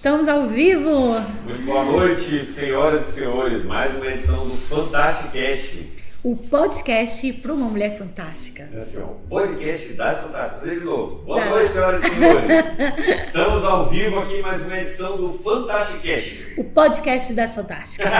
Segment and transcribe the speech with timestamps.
[0.00, 1.18] Estamos ao vivo!
[1.44, 3.64] Muito boa noite, senhoras e senhores.
[3.64, 5.92] Mais uma edição do Fantástico Cast.
[6.22, 8.68] O podcast para uma mulher fantástica.
[8.72, 10.70] É assim, ó, o podcast das Fantásticas.
[10.70, 11.24] De novo.
[11.24, 11.50] Boa tá.
[11.50, 13.26] noite, senhoras e senhores.
[13.26, 16.54] Estamos ao vivo aqui em mais uma edição do Fantástico Cast.
[16.56, 18.12] O podcast das Fantásticas.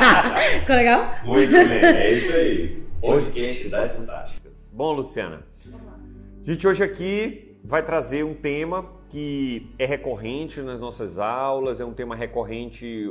[0.60, 1.16] Ficou legal?
[1.22, 2.82] Muito bem, é isso aí.
[2.98, 4.52] Podcast das Fantásticas.
[4.72, 11.18] Bom, Luciana, a gente hoje aqui vai trazer um tema que é recorrente nas nossas
[11.18, 13.10] aulas, é um tema recorrente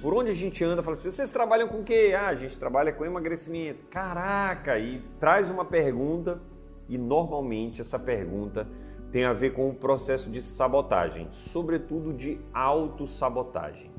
[0.00, 2.14] por onde a gente anda, fala assim, vocês trabalham com o quê?
[2.16, 3.84] Ah, a gente trabalha com emagrecimento.
[3.90, 6.40] Caraca, e traz uma pergunta
[6.88, 8.68] e normalmente essa pergunta
[9.10, 13.90] tem a ver com o processo de sabotagem, sobretudo de autossabotagem.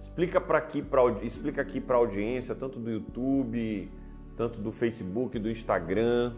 [0.00, 3.90] Explica para aqui, pra, explica aqui para a audiência, tanto do YouTube,
[4.36, 6.34] tanto do Facebook, do Instagram,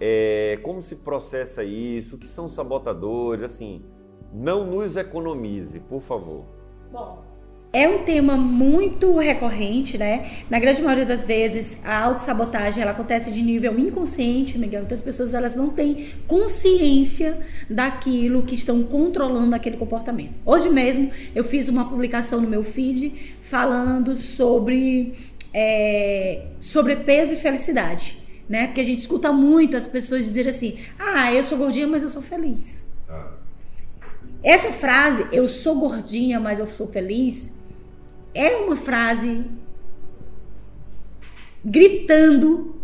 [0.00, 2.16] é, como se processa isso?
[2.16, 3.44] O que são sabotadores?
[3.44, 3.82] Assim,
[4.32, 6.44] não nos economize, por favor.
[6.90, 7.22] Bom,
[7.72, 10.30] é um tema muito recorrente, né?
[10.50, 14.82] Na grande maioria das vezes, a autossabotagem ela acontece de nível inconsciente, Miguel.
[14.82, 17.38] Então, as pessoas elas não têm consciência
[17.70, 20.34] daquilo que estão controlando aquele comportamento.
[20.44, 25.14] Hoje mesmo, eu fiz uma publicação no meu feed falando sobre
[25.54, 28.21] é, sobrepeso e felicidade
[28.52, 28.66] né?
[28.66, 32.10] Porque a gente escuta muito as pessoas dizerem assim: ah, eu sou gordinha, mas eu
[32.10, 32.84] sou feliz.
[33.08, 33.32] Ah.
[34.42, 37.62] Essa frase, eu sou gordinha, mas eu sou feliz,
[38.34, 39.46] é uma frase
[41.64, 42.76] gritando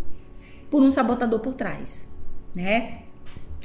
[0.70, 2.08] por um sabotador por trás,
[2.56, 3.02] né?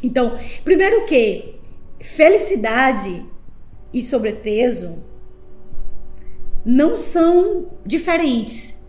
[0.03, 1.55] Então, primeiro que
[2.01, 3.25] felicidade
[3.93, 5.01] e sobrepeso
[6.65, 8.85] não são diferentes.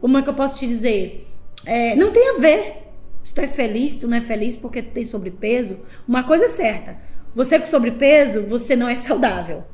[0.00, 1.25] Como é que eu posso te dizer?
[1.66, 2.86] É, não tem a ver
[3.24, 5.80] se tu é feliz, se tu não é feliz porque tu tem sobrepeso.
[6.06, 6.96] Uma coisa é certa,
[7.34, 9.64] você com sobrepeso, você não é saudável.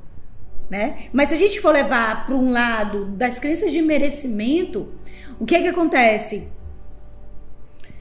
[0.70, 1.08] Né?
[1.12, 4.88] Mas se a gente for levar para um lado das crenças de merecimento,
[5.38, 6.48] o que é que acontece?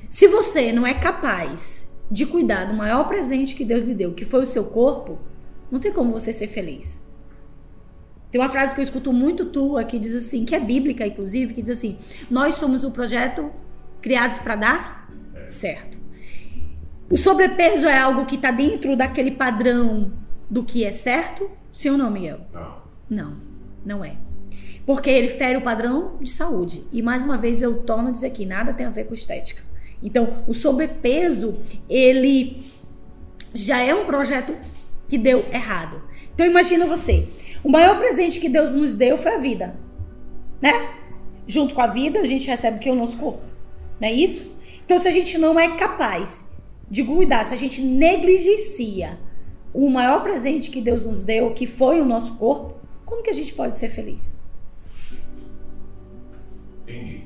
[0.09, 4.23] Se você não é capaz de cuidar do maior presente que Deus lhe deu, que
[4.23, 5.19] foi o seu corpo,
[5.69, 7.01] não tem como você ser feliz.
[8.31, 11.53] Tem uma frase que eu escuto muito tua que diz assim, que é bíblica inclusive,
[11.53, 11.97] que diz assim:
[12.29, 13.51] "Nós somos o projeto
[14.01, 15.09] criados para dar
[15.47, 15.97] certo.
[17.09, 20.13] O sobrepeso é algo que está dentro daquele padrão
[20.49, 21.49] do que é certo?
[21.71, 22.39] Sim ou não, Miguel?
[22.53, 22.81] Não.
[23.09, 23.37] Não,
[23.85, 24.15] não é.
[24.85, 26.83] Porque ele fere o padrão de saúde.
[26.91, 29.61] E mais uma vez eu torno a dizer que nada tem a ver com estética.
[30.01, 31.57] Então, o sobrepeso,
[31.89, 32.57] ele
[33.53, 34.55] já é um projeto
[35.07, 36.01] que deu errado.
[36.33, 37.27] Então, imagina você.
[37.63, 39.75] O maior presente que Deus nos deu foi a vida.
[40.61, 40.71] Né?
[41.45, 42.89] Junto com a vida, a gente recebe o que?
[42.89, 43.50] O nosso corpo.
[44.01, 44.57] Não é isso?
[44.83, 46.49] Então, se a gente não é capaz
[46.89, 49.19] de cuidar, se a gente negligencia
[49.71, 52.73] o maior presente que Deus nos deu, que foi o nosso corpo,
[53.05, 54.39] como que a gente pode ser feliz?
[56.83, 57.25] Entendi.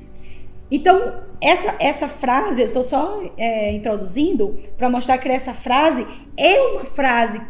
[0.70, 6.60] Então, essa, essa frase, eu estou só é, introduzindo para mostrar que essa frase é
[6.60, 7.40] uma frase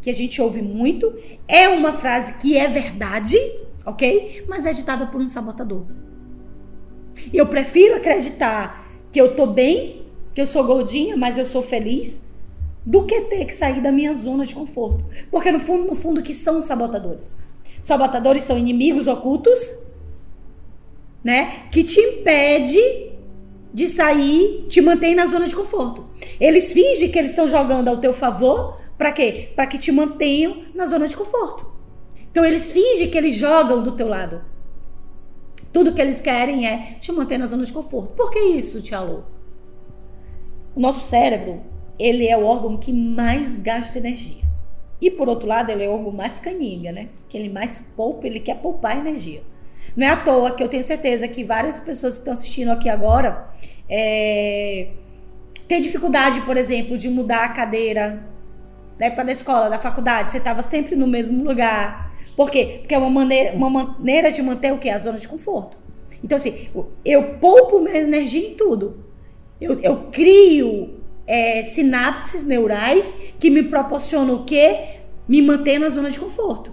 [0.00, 1.14] que a gente ouve muito,
[1.46, 3.36] é uma frase que é verdade,
[3.84, 4.46] ok?
[4.48, 5.84] Mas é ditada por um sabotador.
[7.32, 11.62] E eu prefiro acreditar que eu tô bem, que eu sou gordinha, mas eu sou
[11.62, 12.30] feliz,
[12.84, 15.04] do que ter que sair da minha zona de conforto.
[15.30, 17.36] Porque no fundo, no fundo, que são os sabotadores?
[17.80, 19.84] Sabotadores são inimigos ocultos,
[21.22, 21.66] né?
[21.70, 23.10] Que te impede
[23.72, 26.06] de sair, te mantém na zona de conforto.
[26.40, 29.50] Eles fingem que eles estão jogando ao teu favor, para quê?
[29.54, 31.70] Para que te mantenham na zona de conforto.
[32.30, 34.42] Então eles fingem que eles jogam do teu lado.
[35.72, 38.10] Tudo que eles querem é te manter na zona de conforto.
[38.14, 39.24] Por que isso, Tia Lu?
[40.74, 41.60] O nosso cérebro,
[41.98, 44.42] ele é o órgão que mais gasta energia.
[45.00, 47.08] E por outro lado, ele é o órgão mais caninga, né?
[47.28, 49.42] Que ele mais poupa, ele quer poupar energia.
[49.96, 52.88] Não é à toa que eu tenho certeza que várias pessoas que estão assistindo aqui
[52.88, 53.48] agora
[53.88, 54.88] é,
[55.66, 58.24] têm dificuldade, por exemplo, de mudar a cadeira
[58.98, 60.30] da época da escola, da faculdade.
[60.30, 62.09] Você estava sempre no mesmo lugar
[62.40, 62.78] por quê?
[62.80, 64.88] Porque é uma maneira, uma maneira de manter o quê?
[64.88, 65.76] A zona de conforto.
[66.24, 66.70] Então, assim,
[67.04, 69.04] eu poupo minha energia em tudo.
[69.60, 70.88] Eu, eu crio
[71.26, 75.00] é, sinapses neurais que me proporcionam o quê?
[75.28, 76.72] Me manter na zona de conforto.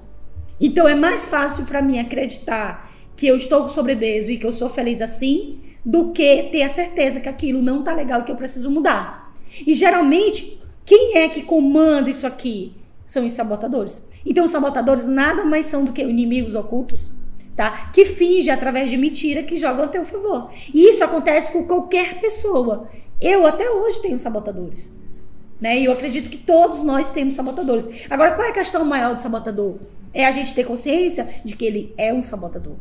[0.58, 4.54] Então, é mais fácil para mim acreditar que eu estou com sobrepeso e que eu
[4.54, 8.32] sou feliz assim do que ter a certeza que aquilo não tá legal e que
[8.32, 9.34] eu preciso mudar.
[9.68, 12.74] E geralmente, quem é que comanda isso aqui?
[13.08, 14.06] São os sabotadores.
[14.26, 17.14] Então, os sabotadores nada mais são do que inimigos ocultos,
[17.56, 17.90] tá?
[17.94, 20.52] Que fingem através de mentira que jogam a teu favor.
[20.74, 22.90] E isso acontece com qualquer pessoa.
[23.22, 24.94] Eu até hoje tenho sabotadores.
[25.60, 25.80] Né?
[25.80, 27.90] E eu acredito que todos nós temos sabotadores.
[28.10, 29.78] Agora, qual é a questão maior do sabotador?
[30.14, 32.76] É a gente ter consciência de que ele é um sabotador.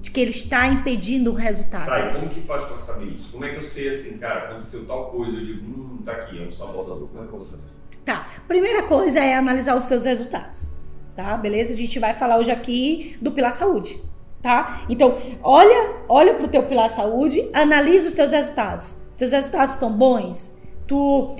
[0.00, 1.86] De que ele está impedindo o resultado.
[1.86, 3.30] Tá, e como que faz para saber isso?
[3.30, 6.42] Como é que eu sei assim, cara, aconteceu tal coisa, eu digo, hum, tá aqui,
[6.42, 7.06] é um sabotador.
[7.06, 7.58] Como é que eu sei?
[8.04, 10.72] Tá, primeira coisa é analisar os seus resultados.
[11.14, 11.72] Tá, beleza?
[11.72, 13.98] A gente vai falar hoje aqui do Pilar Saúde.
[14.42, 14.84] Tá?
[14.88, 19.02] Então, olha, olha pro teu Pilar Saúde, analisa os teus resultados.
[19.16, 20.58] Teus resultados estão bons?
[20.86, 21.36] Tu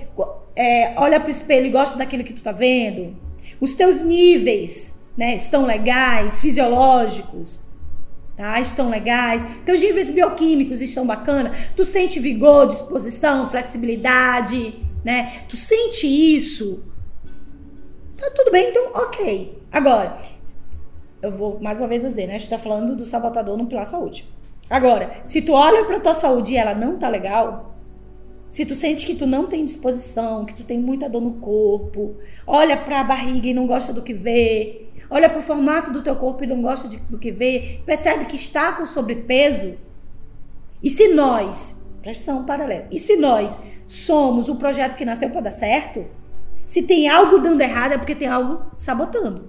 [0.54, 3.16] é, olha pro espelho e gosta daquilo que tu tá vendo?
[3.60, 7.66] Os teus níveis, né, estão legais, fisiológicos,
[8.36, 8.60] tá?
[8.60, 9.46] Estão legais.
[9.64, 11.52] Teus níveis bioquímicos estão bacana.
[11.76, 15.44] Tu sente vigor, disposição, flexibilidade, né?
[15.48, 16.92] Tu sente isso?
[18.16, 19.60] Tá tudo bem, então, ok.
[19.70, 20.18] Agora,
[21.20, 22.34] eu vou mais uma vez dizer, né?
[22.34, 24.28] A gente tá falando do sabotador no Pilar Saúde.
[24.68, 27.76] Agora, se tu olha pra tua saúde e ela não tá legal,
[28.48, 32.16] se tu sente que tu não tem disposição, que tu tem muita dor no corpo,
[32.46, 36.02] olha para a barriga e não gosta do que vê, olha para o formato do
[36.02, 39.78] teu corpo e não gosta de, do que vê, percebe que está com sobrepeso.
[40.82, 45.52] E se nós, atenção paralela, e se nós somos o projeto que nasceu para dar
[45.52, 46.04] certo,
[46.64, 49.48] se tem algo dando errado é porque tem algo sabotando.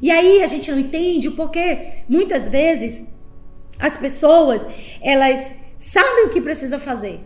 [0.00, 3.14] E aí a gente não entende o porquê muitas vezes
[3.78, 4.66] as pessoas,
[5.02, 7.20] elas sabem o que precisa fazer,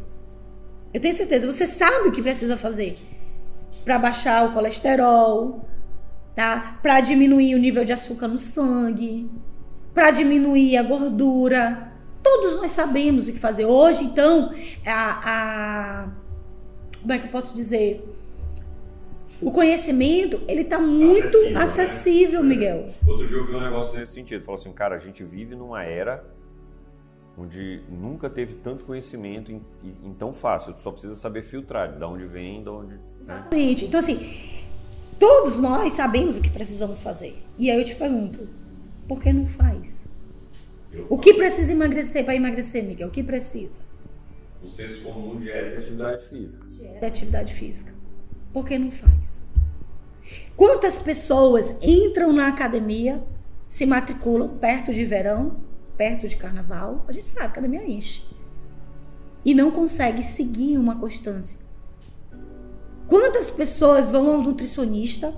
[0.92, 2.98] eu tenho certeza, você sabe o que precisa fazer
[3.84, 5.64] para baixar o colesterol,
[6.34, 6.78] tá?
[6.82, 9.30] Para diminuir o nível de açúcar no sangue,
[9.94, 11.89] para diminuir a gordura.
[12.22, 13.64] Todos nós sabemos o que fazer.
[13.64, 14.50] Hoje, então,
[14.86, 16.08] a, a
[17.00, 18.06] como é que eu posso dizer?
[19.40, 21.62] O conhecimento, ele tá muito acessível, né?
[21.62, 22.48] acessível né?
[22.48, 22.90] Miguel.
[23.06, 24.44] Outro dia eu vi um negócio nesse sentido.
[24.44, 26.22] Falou assim, cara, a gente vive numa era
[27.38, 29.62] onde nunca teve tanto conhecimento em,
[30.04, 30.74] em, tão fácil.
[30.74, 32.94] Tu só precisa saber filtrar de onde vem, de onde.
[32.96, 33.00] Né?
[33.18, 33.84] Exatamente.
[33.86, 34.38] Então, assim,
[35.18, 37.42] todos nós sabemos o que precisamos fazer.
[37.58, 38.46] E aí eu te pergunto,
[39.08, 40.06] por que não faz?
[41.08, 43.08] O que precisa emagrecer para emagrecer, Miguel?
[43.08, 43.80] O que precisa?
[44.62, 46.66] O senso comum de atividade física.
[46.68, 47.94] De atividade física.
[48.52, 49.44] Por que não faz?
[50.56, 53.22] Quantas pessoas entram na academia,
[53.66, 55.56] se matriculam perto de verão,
[55.96, 58.24] perto de carnaval, a gente sabe que a academia enche.
[59.44, 61.60] E não consegue seguir uma constância.
[63.06, 65.32] Quantas pessoas vão ao nutricionista,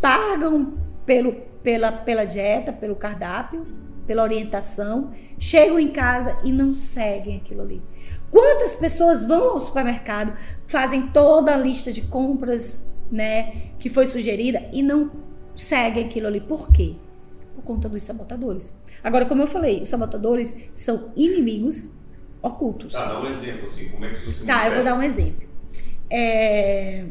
[0.00, 3.66] pagam pelo, pela, pela dieta, pelo cardápio,
[4.06, 7.82] pela orientação, chegam em casa e não seguem aquilo ali?
[8.30, 14.70] Quantas pessoas vão ao supermercado, fazem toda a lista de compras, né, que foi sugerida
[14.72, 15.10] e não
[15.54, 16.40] seguem aquilo ali?
[16.40, 16.94] Por quê?
[17.54, 18.80] Por conta dos sabotadores.
[19.04, 21.90] Agora, como eu falei, os sabotadores são inimigos
[22.40, 22.92] ocultos.
[22.92, 25.02] Tá, dá um exemplo, assim, como é que isso se Tá, eu vou dar um
[25.02, 25.48] exemplo.
[26.10, 27.04] É...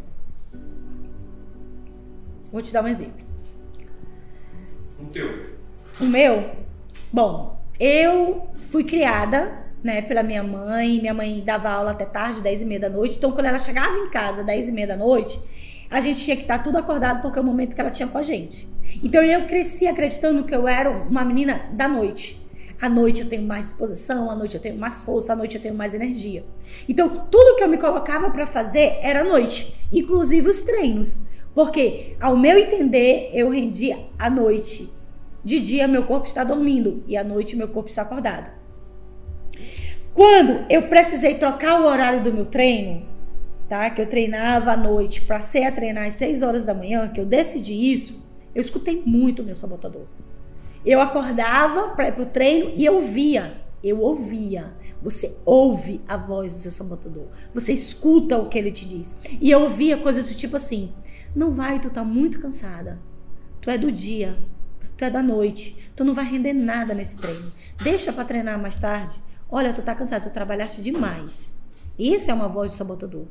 [2.52, 3.26] Vou te dar um exemplo.
[5.00, 5.52] O teu.
[6.00, 6.52] O meu?
[7.14, 9.52] Bom, eu fui criada
[9.84, 11.00] né, pela minha mãe.
[11.00, 13.18] Minha mãe dava aula até tarde, 10 e meia da noite.
[13.18, 15.40] Então, quando ela chegava em casa, 10 e meia da noite,
[15.90, 18.18] a gente tinha que estar tudo acordado porque é o momento que ela tinha com
[18.18, 18.68] a gente.
[19.04, 22.40] Então eu cresci acreditando que eu era uma menina da noite.
[22.82, 25.62] À noite eu tenho mais disposição, à noite eu tenho mais força, à noite eu
[25.62, 26.44] tenho mais energia.
[26.90, 31.28] Então, tudo que eu me colocava para fazer era à noite, inclusive os treinos.
[31.54, 34.90] Porque, ao meu entender, eu rendia à noite.
[35.44, 38.52] De dia, meu corpo está dormindo e à noite, meu corpo está acordado.
[40.14, 43.06] Quando eu precisei trocar o horário do meu treino,
[43.68, 43.90] tá?
[43.90, 47.20] Que eu treinava à noite, para ser a treinar às 6 horas da manhã, que
[47.20, 50.06] eu decidi isso, eu escutei muito o meu sabotador.
[50.86, 54.74] Eu acordava para ir pro treino e eu via, eu ouvia.
[55.02, 57.28] Você ouve a voz do seu sabotador.
[57.54, 59.16] Você escuta o que ele te diz.
[59.40, 60.92] E eu ouvia coisas do tipo assim:
[61.36, 63.00] "Não vai, tu tá muito cansada.
[63.62, 64.38] Tu é do dia,
[65.02, 65.76] tu é da noite.
[65.96, 67.52] Tu não vai render nada nesse treino.
[67.84, 69.20] Deixa para treinar mais tarde.
[69.50, 71.52] Olha, tu tá cansado, tu trabalhaste demais."
[71.98, 73.26] Isso é uma voz do sabotador.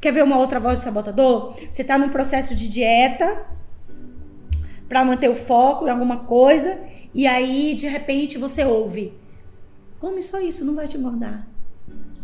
[0.00, 1.54] Quer ver uma outra voz do sabotador?
[1.70, 3.46] Você tá num processo de dieta,
[4.88, 6.80] para manter o foco em alguma coisa
[7.14, 9.12] e aí de repente você ouve:
[10.00, 11.46] come só isso, não vai te engordar.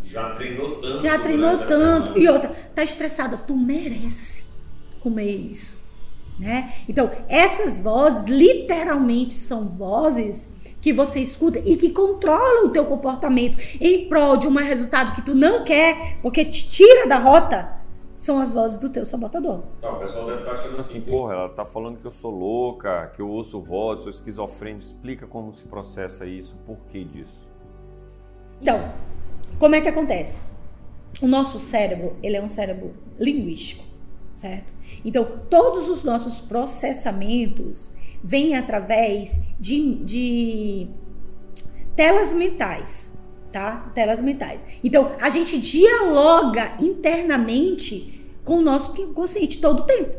[0.02, 1.02] Já treinou tanto.
[1.02, 2.18] Já treinou tanto.
[2.18, 4.44] E outra, tá estressada, tu merece
[5.00, 5.75] comer isso,
[6.38, 6.72] né?
[6.88, 13.58] Então, essas vozes literalmente são vozes que você escuta e que controlam o teu comportamento
[13.80, 17.74] em prol de um resultado que tu não quer, porque te tira da rota
[18.14, 19.60] são as vozes do teu sabotador.
[19.80, 23.12] Tá, o pessoal deve estar achando assim, porra, ela tá falando que eu sou louca,
[23.14, 24.84] que eu ouço voz, sou esquizofrênico.
[24.84, 27.46] Explica como se processa isso, por que disso?
[28.60, 28.90] Então,
[29.58, 30.40] como é que acontece?
[31.20, 33.84] o nosso cérebro, ele é um cérebro linguístico,
[34.36, 34.72] certo?
[35.04, 40.88] Então, todos os nossos processamentos vêm através de, de
[41.96, 43.18] telas mentais,
[43.50, 43.90] tá?
[43.94, 44.64] Telas mentais.
[44.84, 50.16] Então, a gente dialoga internamente com o nosso consciente todo o tempo.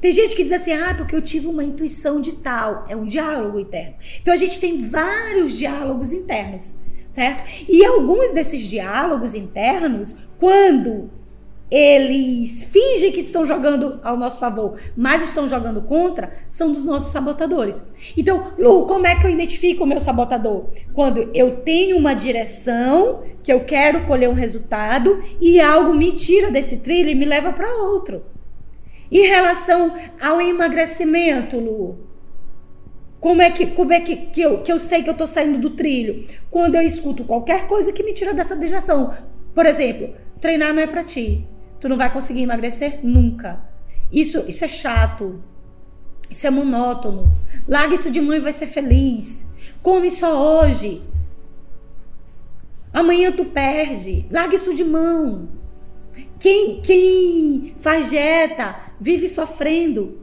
[0.00, 2.86] Tem gente que diz assim, ah, porque eu tive uma intuição de tal.
[2.88, 3.96] É um diálogo interno.
[4.20, 6.76] Então a gente tem vários diálogos internos,
[7.12, 7.50] certo?
[7.68, 11.10] E alguns desses diálogos internos, quando
[11.70, 17.12] eles fingem que estão jogando ao nosso favor, mas estão jogando contra, são dos nossos
[17.12, 17.90] sabotadores.
[18.16, 20.66] Então, Lu, como é que eu identifico o meu sabotador?
[20.94, 26.50] Quando eu tenho uma direção, que eu quero colher um resultado e algo me tira
[26.50, 28.22] desse trilho e me leva para outro.
[29.10, 31.98] Em relação ao emagrecimento, Lu,
[33.20, 35.58] como é que, como é que, que, eu, que eu sei que eu tô saindo
[35.58, 36.24] do trilho?
[36.50, 39.12] Quando eu escuto qualquer coisa que me tira dessa direção.
[39.54, 41.46] Por exemplo, treinar não é para ti.
[41.80, 43.62] Tu não vai conseguir emagrecer nunca.
[44.10, 45.42] Isso, isso é chato.
[46.30, 47.32] Isso é monótono.
[47.66, 49.46] Larga isso de mão e vai ser feliz.
[49.82, 51.02] Come só hoje.
[52.92, 54.26] Amanhã tu perde.
[54.30, 55.48] Larga isso de mão.
[56.38, 60.18] Quem, quem faz dieta vive sofrendo.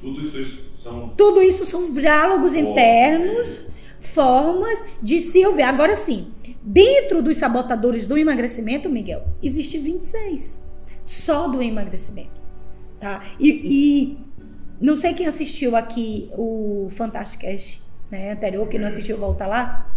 [0.00, 1.08] Tudo isso são.
[1.10, 3.66] Tudo isso são diálogos internos,
[4.00, 5.62] formas de se ouvir.
[5.62, 10.62] Agora sim, dentro dos sabotadores do emagrecimento, Miguel, existe 26.
[11.02, 12.40] Só do emagrecimento.
[12.98, 13.24] Tá?
[13.38, 14.18] E, e
[14.80, 19.90] não sei quem assistiu aqui o Fantastic Cast né, anterior, que não assistiu, volta lá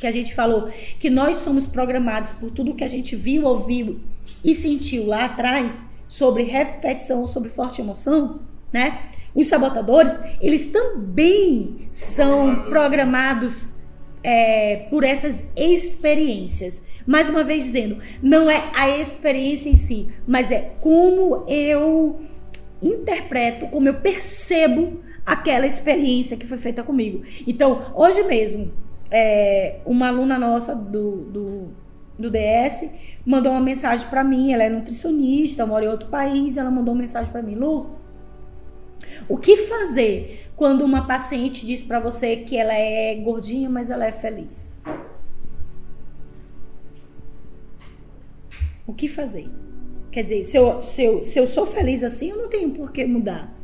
[0.00, 0.68] que a gente falou
[0.98, 4.00] que nós somos programados por tudo que a gente viu, ouviu
[4.44, 8.40] e sentiu lá atrás sobre repetição, sobre forte emoção,
[8.72, 9.10] né?
[9.34, 13.75] Os sabotadores, eles também são programados
[14.22, 16.86] é, por essas experiências.
[17.06, 22.20] Mais uma vez dizendo, não é a experiência em si, mas é como eu
[22.82, 27.22] interpreto, como eu percebo aquela experiência que foi feita comigo.
[27.46, 28.72] Então, hoje mesmo,
[29.10, 31.68] é, uma aluna nossa do, do,
[32.18, 32.90] do DS
[33.24, 34.52] mandou uma mensagem para mim.
[34.52, 36.56] Ela é nutricionista, mora em outro país.
[36.56, 37.90] Ela mandou uma mensagem para mim: Lu,
[39.28, 44.06] o que fazer quando uma paciente diz para você que ela é gordinha, mas ela
[44.06, 44.80] é feliz?
[48.86, 49.50] O que fazer?
[50.10, 52.90] Quer dizer, se eu, se eu, se eu sou feliz assim, eu não tenho por
[52.90, 53.54] que mudar.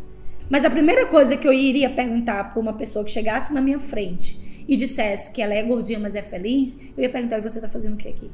[0.51, 3.81] Mas a primeira coisa que eu iria perguntar para uma pessoa que chegasse na minha
[3.81, 7.59] frente e dissesse que ela é gordinha, mas é feliz, eu ia perguntar: e você
[7.59, 8.31] tá fazendo o que aqui?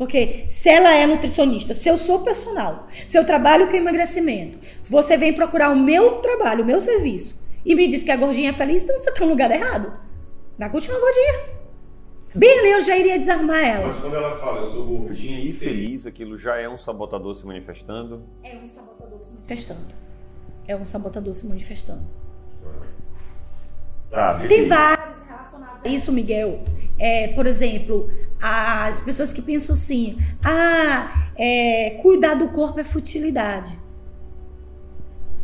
[0.00, 5.14] Porque se ela é nutricionista, se eu sou personal, se eu trabalho com emagrecimento, você
[5.14, 8.52] vem procurar o meu trabalho, o meu serviço, e me diz que a gordinha é
[8.54, 9.92] feliz, então você tá no lugar errado.
[10.58, 11.60] Vai continuar gordinha.
[12.34, 13.88] Bem ali eu já iria desarmar ela.
[13.88, 17.44] Mas quando ela fala, eu sou gordinha e feliz, aquilo já é um sabotador se
[17.44, 18.22] manifestando?
[18.42, 19.94] É um sabotador se manifestando.
[20.66, 22.04] É um sabotador se manifestando.
[24.10, 26.64] Tá, Tem vários relacionados a isso, Miguel.
[26.98, 28.10] É, por exemplo,
[28.42, 33.78] as pessoas que pensam assim: ah, é, cuidar do corpo é futilidade.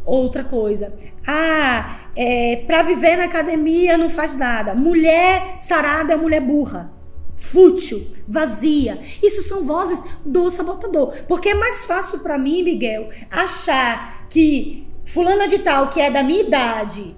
[0.04, 0.94] Outra coisa,
[1.26, 4.74] ah, é, para viver na academia não faz nada.
[4.74, 6.92] Mulher sarada é mulher burra.
[7.36, 8.98] Fútil, vazia.
[9.22, 11.12] Isso são vozes do sabotador.
[11.28, 16.22] Porque é mais fácil para mim, Miguel, achar que fulana de tal, que é da
[16.22, 17.14] minha idade,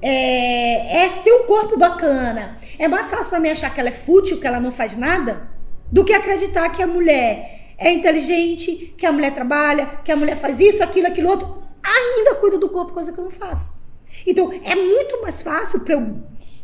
[0.00, 2.58] é, é ter um corpo bacana.
[2.78, 5.48] É mais fácil para mim achar que ela é fútil, que ela não faz nada,
[5.90, 10.36] do que acreditar que a mulher é inteligente, que a mulher trabalha, que a mulher
[10.36, 13.84] faz isso, aquilo, aquilo outro, ainda cuida do corpo, coisa que eu não faço.
[14.26, 16.00] Então, é muito mais fácil para eu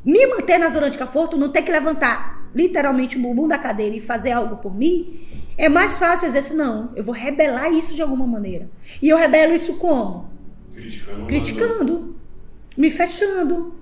[0.05, 3.97] me manter na zona de conforto, não ter que levantar literalmente o bumbum da cadeira
[3.97, 5.27] e fazer algo por mim.
[5.57, 8.69] É mais fácil eu dizer assim, não, eu vou rebelar isso de alguma maneira.
[9.01, 10.31] E eu rebelo isso como?
[10.73, 11.27] Criticando.
[11.27, 12.17] Criticando
[12.77, 13.75] me fechando.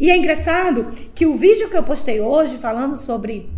[0.00, 3.50] E é engraçado que o vídeo que eu postei hoje falando sobre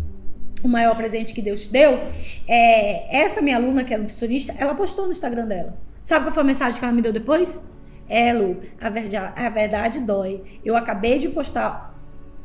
[0.63, 1.99] o maior presente que Deus te deu,
[2.47, 5.77] é, essa minha aluna que é nutricionista, ela postou no Instagram dela.
[6.03, 7.61] Sabe qual foi a mensagem que ela me deu depois?
[8.09, 10.43] É, Lu, a verdade, a verdade dói.
[10.65, 11.97] Eu acabei de postar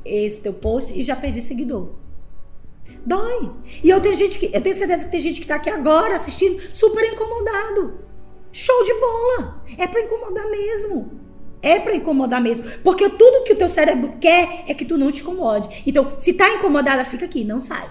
[0.05, 1.95] esse teu post e já perdi seguidor.
[3.05, 3.51] Dói.
[3.83, 4.51] E eu tenho gente que.
[4.55, 8.01] Eu tenho certeza que tem gente que tá aqui agora assistindo super incomodado.
[8.53, 9.65] Show de bola.
[9.77, 11.26] É para incomodar mesmo.
[11.69, 12.71] É para incomodar mesmo.
[12.85, 15.83] Porque tudo que o teu cérebro quer é que tu não te incomode.
[15.87, 17.89] Então, se tá incomodada, fica aqui, não sai.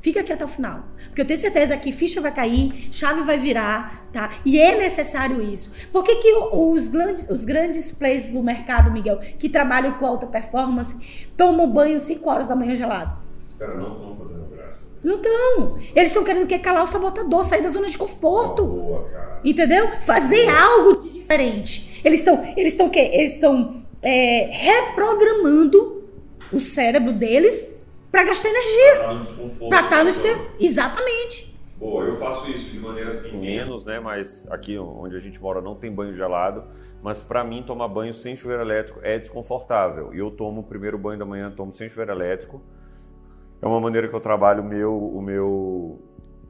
[0.00, 0.84] Fica aqui até o final.
[1.06, 4.30] Porque eu tenho certeza que ficha vai cair, chave vai virar, tá?
[4.44, 5.72] E é necessário isso.
[5.92, 10.26] Por que, que os, grandes, os grandes players do mercado, Miguel, que trabalham com alta
[10.26, 13.22] performance, tomam banho 5 horas da manhã gelado?
[13.62, 14.80] caras não estão fazendo graça.
[15.04, 15.78] Não estão.
[15.94, 18.64] Eles estão querendo que calar o sabotador, sair da zona de conforto.
[18.64, 19.40] Boa, cara.
[19.44, 19.88] Entendeu?
[20.02, 21.91] Fazer algo de diferente.
[22.04, 23.10] Eles estão, eles estão o quê?
[23.12, 26.02] Eles estão é, reprogramando
[26.52, 29.00] o cérebro deles para gastar energia.
[29.00, 29.68] Tá no desconforto.
[29.68, 30.10] Para estar no né?
[30.10, 30.46] extremo.
[30.60, 31.52] Exatamente.
[31.78, 33.36] Boa, eu faço isso de maneira assim.
[33.36, 33.98] menos, né?
[33.98, 36.64] Mas aqui onde a gente mora não tem banho gelado.
[37.02, 40.14] Mas para mim tomar banho sem chuveiro elétrico é desconfortável.
[40.14, 42.62] E eu tomo o primeiro banho da manhã, tomo sem chuveiro elétrico.
[43.60, 46.00] É uma maneira que eu trabalho o meu, o meu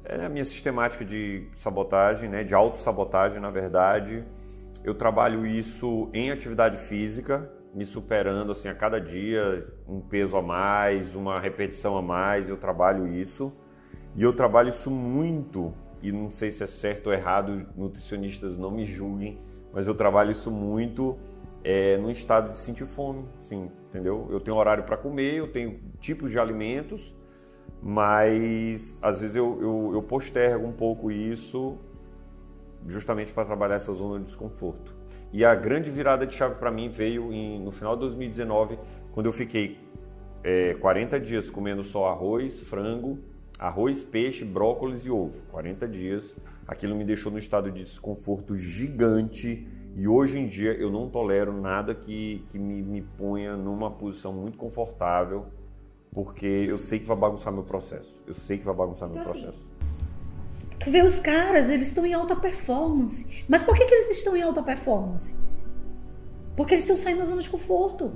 [0.05, 2.45] é a minha sistemática de sabotagem, né?
[2.45, 4.25] De autossabotagem, na verdade.
[4.85, 10.43] Eu trabalho isso em atividade física, me superando assim a cada dia, um peso a
[10.43, 12.49] mais, uma repetição a mais.
[12.49, 13.53] Eu trabalho isso.
[14.17, 15.73] E eu trabalho isso muito,
[16.03, 19.41] e não sei se é certo ou errado, nutricionistas não me julguem,
[19.73, 21.17] mas eu trabalho isso muito
[21.65, 24.29] é, no estado de sentir fome, sim, entendeu?
[24.31, 27.17] Eu tenho horário para comer, eu tenho tipos de alimentos,
[27.81, 31.79] mas às vezes eu, eu, eu postergo um pouco isso
[32.89, 34.95] justamente para trabalhar essa zona de desconforto.
[35.33, 38.79] E a grande virada de chave para mim veio em, no final de 2019,
[39.13, 39.79] quando eu fiquei
[40.45, 43.19] é, 40 dias comendo só arroz, frango,
[43.59, 45.41] arroz, peixe, brócolis e ovo.
[45.51, 46.35] 40 dias.
[46.67, 49.67] Aquilo me deixou num estado de desconforto gigante.
[49.95, 54.33] E hoje em dia eu não tolero nada que, que me, me ponha numa posição
[54.33, 55.47] muito confortável,
[56.13, 58.21] porque eu sei que vai bagunçar meu processo.
[58.27, 59.69] Eu sei que vai bagunçar meu Então, assim, processo.
[60.83, 63.45] Tu vê os caras, eles estão em alta performance.
[63.49, 65.35] Mas por que, que eles estão em alta performance?
[66.57, 68.13] Porque eles estão saindo da zona de conforto.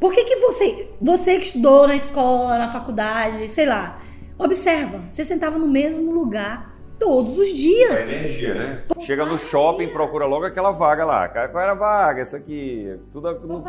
[0.00, 3.98] Por que, que você, você que estudou na escola, na faculdade, sei lá,
[4.38, 8.12] observa, você sentava no mesmo lugar todos os É dias.
[8.12, 8.82] energia, né?
[9.00, 11.28] Chega no shopping, procura logo aquela vaga lá.
[11.28, 12.20] Cara, Qual era a vaga?
[12.20, 12.94] Essa aqui.
[13.10, 13.64] Tudo no,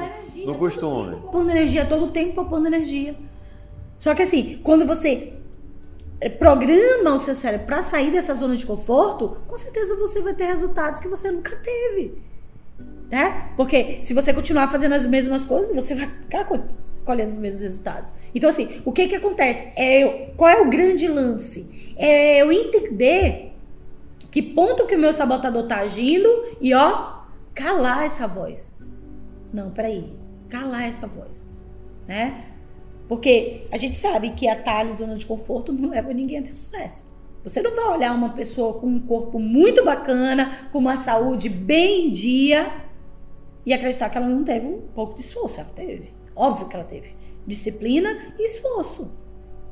[0.45, 1.21] no costume.
[1.31, 3.15] Pondo energia, todo o tempo pondo energia.
[3.97, 5.33] Só que assim, quando você
[6.39, 10.45] programa o seu cérebro para sair dessa zona de conforto, com certeza você vai ter
[10.45, 12.21] resultados que você nunca teve.
[13.09, 13.51] Né?
[13.55, 16.59] Porque se você continuar fazendo as mesmas coisas, você vai ficar co-
[17.05, 18.13] colhendo os mesmos resultados.
[18.35, 19.71] Então, assim, o que que acontece?
[19.77, 21.93] É, qual é o grande lance?
[21.95, 23.53] É eu entender
[24.29, 26.27] que ponto que o meu sabotador tá agindo
[26.59, 27.21] e, ó,
[27.53, 28.71] calar essa voz.
[29.53, 30.13] Não, peraí.
[30.49, 31.45] Calar essa voz.
[32.07, 32.43] Né?
[33.07, 37.05] Porque a gente sabe que atalho, zona de conforto, não leva ninguém a ter sucesso.
[37.43, 42.07] Você não vai olhar uma pessoa com um corpo muito bacana, com uma saúde bem
[42.07, 42.69] em dia
[43.65, 45.61] e acreditar que ela não teve um pouco de esforço.
[45.61, 46.11] Ela teve.
[46.35, 47.15] Óbvio que ela teve.
[47.45, 49.11] Disciplina e esforço.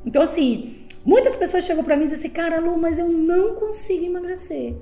[0.06, 3.54] Então, assim, muitas pessoas chegam pra mim e dizem assim, cara, Lu, mas eu não
[3.54, 4.76] consigo emagrecer.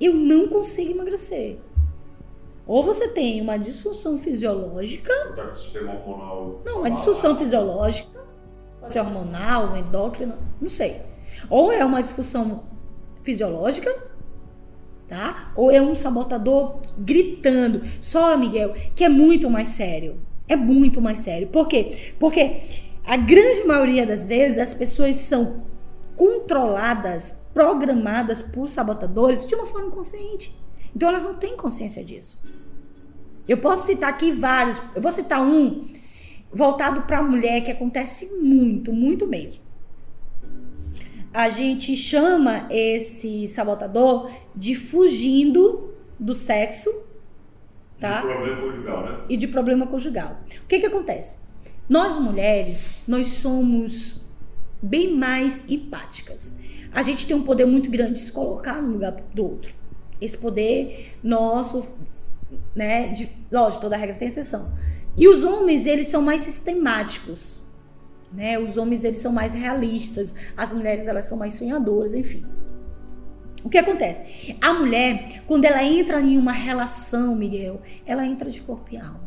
[0.00, 1.58] Eu não consigo emagrecer.
[2.66, 6.62] Ou você tem uma disfunção fisiológica, Tá com o sistema hormonal.
[6.64, 8.20] não, uma disfunção fisiológica,
[8.80, 11.02] pode ser hormonal, endócrina, não sei.
[11.50, 12.64] Ou é uma disfunção
[13.22, 13.94] fisiológica,
[15.08, 15.52] tá?
[15.56, 17.82] Ou é um sabotador gritando.
[18.00, 20.20] Só, Miguel, que é muito mais sério.
[20.48, 21.48] É muito mais sério.
[21.48, 22.14] Por quê?
[22.18, 22.62] Porque
[23.04, 25.62] a grande maioria das vezes as pessoas são
[26.16, 30.54] controladas, programadas por sabotadores de uma forma inconsciente.
[30.94, 32.42] Então elas não têm consciência disso.
[33.46, 34.80] Eu posso citar aqui vários.
[34.94, 35.86] Eu vou citar um
[36.52, 39.62] voltado para a mulher que acontece muito, muito mesmo.
[41.32, 46.88] A gente chama esse sabotador de fugindo do sexo,
[47.98, 48.20] tá?
[48.24, 49.20] Um problema conjugal, né?
[49.28, 50.40] e de problema conjugal.
[50.62, 51.38] O que que acontece?
[51.88, 54.30] Nós mulheres, nós somos
[54.80, 56.58] bem mais empáticas.
[56.92, 59.74] A gente tem um poder muito grande de se colocar no lugar do outro.
[60.20, 61.84] Esse poder nosso,
[62.74, 64.72] né, de, lógico, toda regra tem exceção.
[65.16, 67.62] E os homens, eles são mais sistemáticos,
[68.32, 68.58] né?
[68.58, 72.44] Os homens, eles são mais realistas, as mulheres, elas são mais sonhadoras, enfim.
[73.64, 74.56] O que acontece?
[74.60, 79.24] A mulher, quando ela entra em uma relação, Miguel, ela entra de corpo e alma.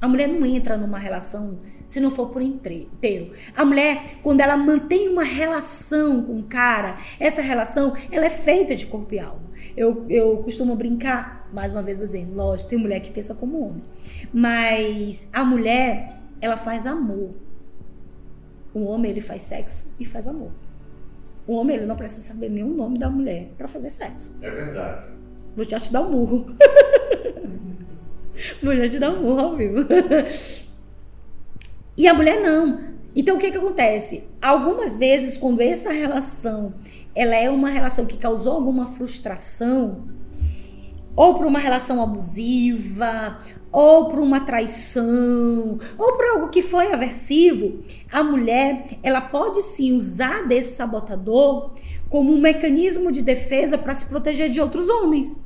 [0.00, 3.32] A mulher não entra numa relação se não for por inteiro.
[3.56, 8.76] A mulher, quando ela mantém uma relação com o cara, essa relação, ela é feita
[8.76, 9.48] de corpo e alma.
[9.74, 13.82] Eu, eu costumo brincar, mais uma vez dizendo, lógico, tem mulher que pensa como homem.
[14.32, 17.30] Mas a mulher, ela faz amor.
[18.74, 20.52] O homem, ele faz sexo e faz amor.
[21.46, 24.36] O homem, ele não precisa saber nenhum nome da mulher para fazer sexo.
[24.42, 25.06] É verdade.
[25.56, 26.46] Vou já te dar um murro.
[28.62, 29.84] Vou já te dar um murro ao vivo.
[31.98, 32.78] E a mulher não.
[33.14, 34.22] Então o que que acontece?
[34.40, 36.74] Algumas vezes quando essa relação,
[37.12, 40.06] ela é uma relação que causou alguma frustração,
[41.16, 43.40] ou por uma relação abusiva,
[43.72, 47.80] ou por uma traição, ou por algo que foi aversivo,
[48.12, 51.72] a mulher, ela pode sim usar desse sabotador
[52.08, 55.44] como um mecanismo de defesa para se proteger de outros homens.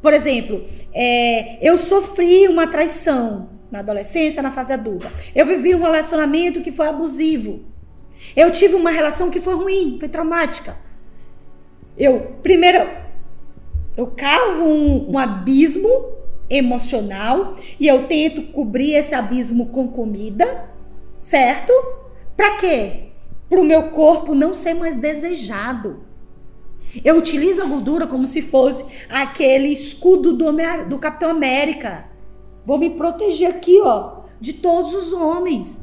[0.00, 5.10] Por exemplo, é, eu sofri uma traição na adolescência, na fase adulta.
[5.34, 7.64] Eu vivi um relacionamento que foi abusivo.
[8.36, 10.76] Eu tive uma relação que foi ruim, foi traumática.
[11.98, 12.88] Eu, primeiro,
[13.96, 16.12] eu cavo um, um abismo
[16.48, 20.70] emocional e eu tento cobrir esse abismo com comida,
[21.20, 21.72] certo?
[22.36, 23.08] Para quê?
[23.48, 26.04] Para o meu corpo não ser mais desejado.
[27.04, 30.46] Eu utilizo a gordura como se fosse aquele escudo do,
[30.88, 32.13] do Capitão América.
[32.64, 35.80] Vou me proteger aqui, ó, de todos os homens.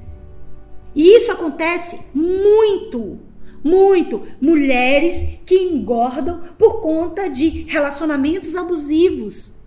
[0.95, 3.19] E isso acontece muito,
[3.63, 4.21] muito.
[4.39, 9.61] Mulheres que engordam por conta de relacionamentos abusivos,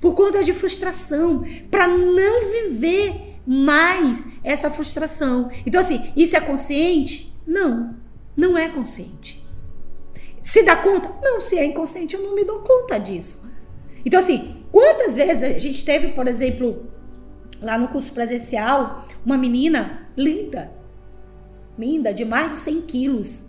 [0.00, 5.50] por conta de frustração, para não viver mais essa frustração.
[5.66, 7.32] Então, assim, isso é consciente?
[7.46, 7.94] Não,
[8.36, 9.44] não é consciente.
[10.42, 11.10] Se dá conta?
[11.22, 13.50] Não, se é inconsciente, eu não me dou conta disso.
[14.04, 16.90] Então, assim, quantas vezes a gente teve, por exemplo,
[17.62, 20.72] lá no curso presencial, uma menina linda,
[21.78, 23.44] linda, de mais de 100 quilos,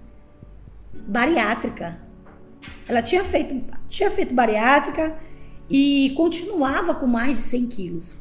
[0.93, 1.99] bariátrica.
[2.87, 3.59] Ela tinha feito,
[3.89, 5.17] tinha feito bariátrica
[5.67, 8.17] e continuava com mais de 100 quilos.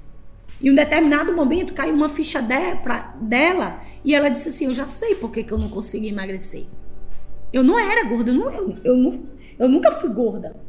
[0.63, 4.73] Em um determinado momento caiu uma ficha de, pra, dela e ela disse assim: Eu
[4.73, 6.65] já sei por que, que eu não consigo emagrecer.
[7.53, 9.27] Eu não era gorda, eu, não, eu, eu,
[9.59, 10.64] eu nunca fui gorda.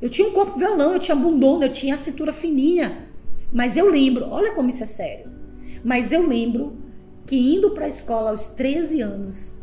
[0.00, 3.08] Eu tinha um corpo violão, eu tinha bundona, eu tinha a cintura fininha.
[3.52, 5.30] Mas eu lembro, olha como isso é sério.
[5.82, 6.76] Mas eu lembro
[7.26, 9.62] que indo para a escola aos 13 anos,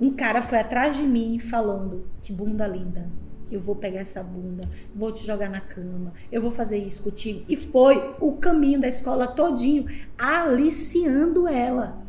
[0.00, 3.10] um cara foi atrás de mim falando: "Que bunda linda.
[3.50, 7.44] Eu vou pegar essa bunda, vou te jogar na cama, eu vou fazer isso contigo".
[7.48, 9.86] E foi o caminho da escola todinho
[10.18, 12.04] aliciando ela.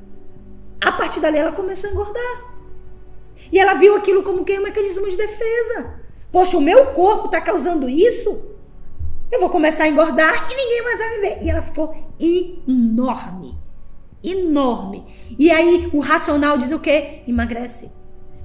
[0.82, 2.58] A partir dali ela começou a engordar.
[3.52, 6.07] E ela viu aquilo como que um mecanismo de defesa.
[6.32, 8.56] Poxa, o meu corpo está causando isso?
[9.32, 11.44] Eu vou começar a engordar e ninguém mais vai viver.
[11.44, 13.58] E ela ficou enorme.
[14.24, 15.06] Enorme.
[15.38, 17.24] E aí o racional diz o quê?
[17.28, 17.92] Emagrece.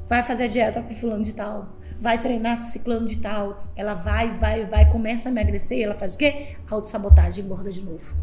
[0.09, 1.77] Vai fazer dieta com fulano de tal.
[2.01, 3.65] Vai treinar com ciclano de tal.
[3.77, 5.79] Ela vai, vai, vai, começa a emagrecer.
[5.79, 6.57] E ela faz o quê?
[6.71, 8.15] Autossabotagem, engorda de novo.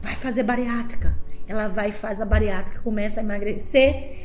[0.00, 1.16] Vai fazer bariátrica.
[1.46, 4.18] Ela vai, faz a bariátrica, começa a emagrecer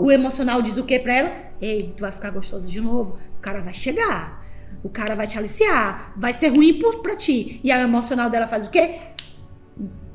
[0.00, 1.32] o emocional diz o que para ela?
[1.60, 3.16] Ei, tu vai ficar gostoso de novo.
[3.38, 4.44] O cara vai chegar.
[4.82, 6.12] O cara vai te aliciar.
[6.16, 7.60] Vai ser ruim para ti.
[7.62, 8.98] E a emocional dela faz o quê?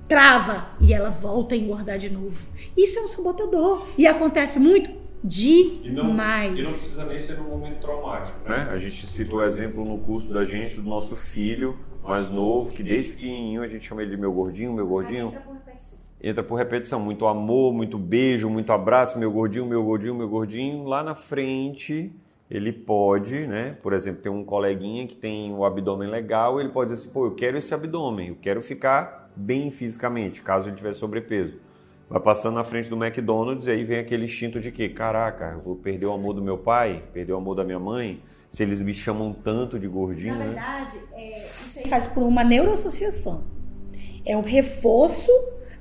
[0.07, 0.67] Trava.
[0.81, 2.37] E ela volta a engordar de novo.
[2.77, 3.87] Isso é um sabotador.
[3.97, 4.91] E acontece muito
[5.23, 5.83] demais.
[5.83, 8.67] E não, e não precisa nem ser num momento traumático, né?
[8.69, 12.83] A gente citou o exemplo no curso da gente, do nosso filho mais novo, que
[12.83, 15.33] desde pequenininho a gente chama ele de meu gordinho, meu gordinho
[16.23, 20.85] entra por repetição, muito amor, muito beijo, muito abraço, meu gordinho, meu gordinho, meu gordinho.
[20.85, 22.13] Lá na frente,
[22.53, 23.75] ele pode, né?
[23.81, 27.25] Por exemplo, tem um coleguinha que tem o abdômen legal, ele pode dizer assim, pô,
[27.25, 31.57] eu quero esse abdômen, eu quero ficar bem fisicamente, caso ele tiver sobrepeso.
[32.07, 35.75] Vai passando na frente do McDonald's e aí vem aquele instinto de que, caraca, vou
[35.75, 38.93] perder o amor do meu pai, perder o amor da minha mãe, se eles me
[38.93, 40.35] chamam tanto de gordinho.
[40.35, 40.45] Na né?
[40.49, 43.45] verdade, é, isso aí faz por uma neuroassociação.
[44.23, 45.31] É um reforço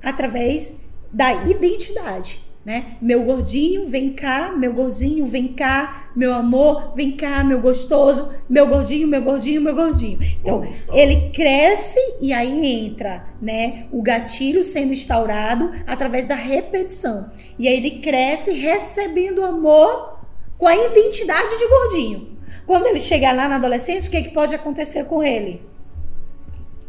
[0.03, 0.81] através
[1.13, 2.97] da identidade, né?
[3.03, 8.67] Meu gordinho, vem cá, meu gordinho, vem cá, meu amor, vem cá, meu gostoso, meu
[8.67, 10.19] gordinho, meu gordinho, meu gordinho.
[10.41, 17.31] Então, ele cresce e aí entra, né, o gatilho sendo instaurado através da repetição.
[17.59, 20.19] E aí ele cresce recebendo amor
[20.59, 22.33] com a identidade de gordinho.
[22.67, 25.63] Quando ele chegar lá na adolescência, o que, é que pode acontecer com ele?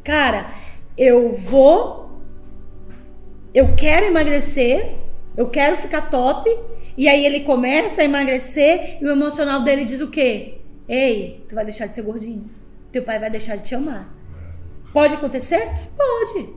[0.03, 0.45] Cara,
[0.97, 2.03] eu vou
[3.53, 4.95] eu quero emagrecer,
[5.37, 6.49] eu quero ficar top,
[6.97, 10.59] e aí ele começa a emagrecer e o emocional dele diz o quê?
[10.87, 12.49] Ei, tu vai deixar de ser gordinho.
[12.91, 14.13] Teu pai vai deixar de te amar.
[14.91, 15.67] Pode acontecer?
[15.97, 16.49] Pode.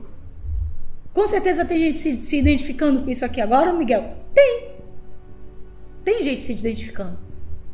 [1.13, 4.13] Com certeza tem gente se, se identificando com isso aqui agora, Miguel?
[4.33, 4.71] Tem.
[6.03, 7.17] Tem gente se identificando.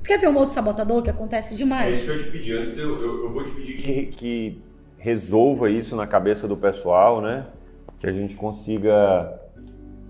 [0.05, 1.87] Quer ver um outro sabotador que acontece demais?
[1.87, 2.53] É isso que eu te pedi.
[2.53, 3.83] Antes eu, eu, eu vou te pedir que...
[3.83, 4.61] que, que
[4.97, 7.45] resolva isso na cabeça do pessoal, né?
[8.03, 9.33] que a gente consiga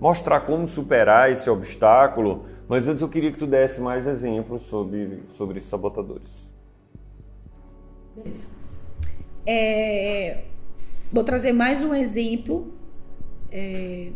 [0.04, 2.44] mostrar como superar esse obstáculo.
[2.68, 6.28] Mas antes eu queria que tu desse mais exemplos sobre, sobre sabotadores.
[9.46, 10.44] É,
[11.10, 12.74] vou trazer mais um exemplo,
[13.50, 14.12] é,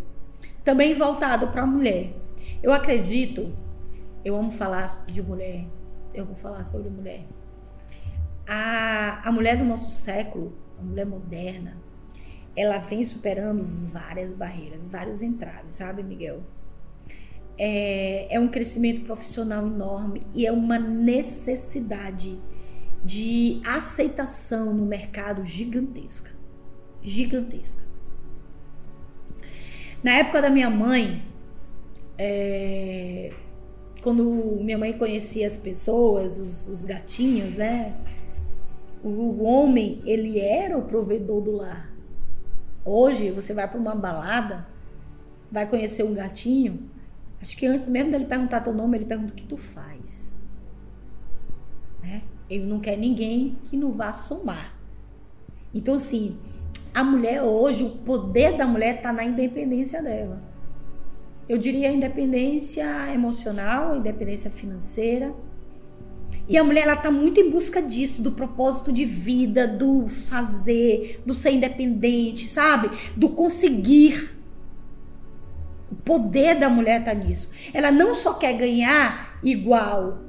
[0.63, 2.13] também voltado para a mulher.
[2.63, 3.51] Eu acredito,
[4.23, 5.65] eu amo falar de mulher,
[6.13, 7.25] eu vou falar sobre mulher.
[8.47, 11.88] a, a mulher do nosso século, a mulher moderna,
[12.59, 16.43] ela vem superando várias barreiras, vários entraves, sabe, Miguel?
[17.57, 22.37] É, é um crescimento profissional enorme e é uma necessidade
[23.05, 26.33] de aceitação no mercado gigantesca.
[27.01, 27.85] Gigantesca.
[30.03, 31.23] Na época da minha mãe,
[32.19, 33.33] é,
[34.03, 37.97] quando minha mãe conhecia as pessoas, os, os gatinhos, né?
[39.01, 41.88] O, homem, ele era o provedor do lar.
[42.85, 44.67] Hoje, você vai para uma balada,
[45.51, 46.91] vai conhecer um gatinho,
[47.41, 50.37] acho que antes mesmo dele perguntar teu nome, ele pergunta o que tu faz.
[52.03, 52.23] Né?
[52.49, 54.75] Ele não quer ninguém que não vá somar.
[55.75, 56.39] Então, assim,
[56.95, 60.43] a mulher hoje, o poder da mulher está na independência dela.
[61.49, 65.35] Eu diria independência emocional, independência financeira.
[66.49, 71.23] E a mulher ela tá muito em busca disso, do propósito de vida, do fazer,
[71.27, 72.91] do ser independente, sabe?
[73.15, 74.35] Do conseguir.
[75.93, 77.51] O poder da mulher tá nisso.
[77.75, 80.21] Ela não só quer ganhar igual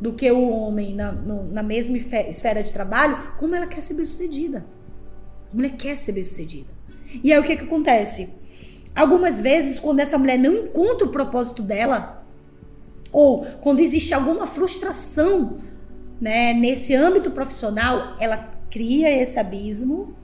[0.00, 3.94] do que o homem na, no, na mesma esfera de trabalho, como ela quer ser
[3.94, 4.66] bem-sucedida.
[5.52, 6.68] A mulher quer ser bem-sucedida.
[7.22, 8.34] E aí o que que acontece?
[8.94, 12.25] Algumas vezes, quando essa mulher não encontra o propósito dela,
[13.12, 15.56] ou quando existe alguma frustração
[16.20, 20.14] né, nesse âmbito profissional, ela cria esse abismo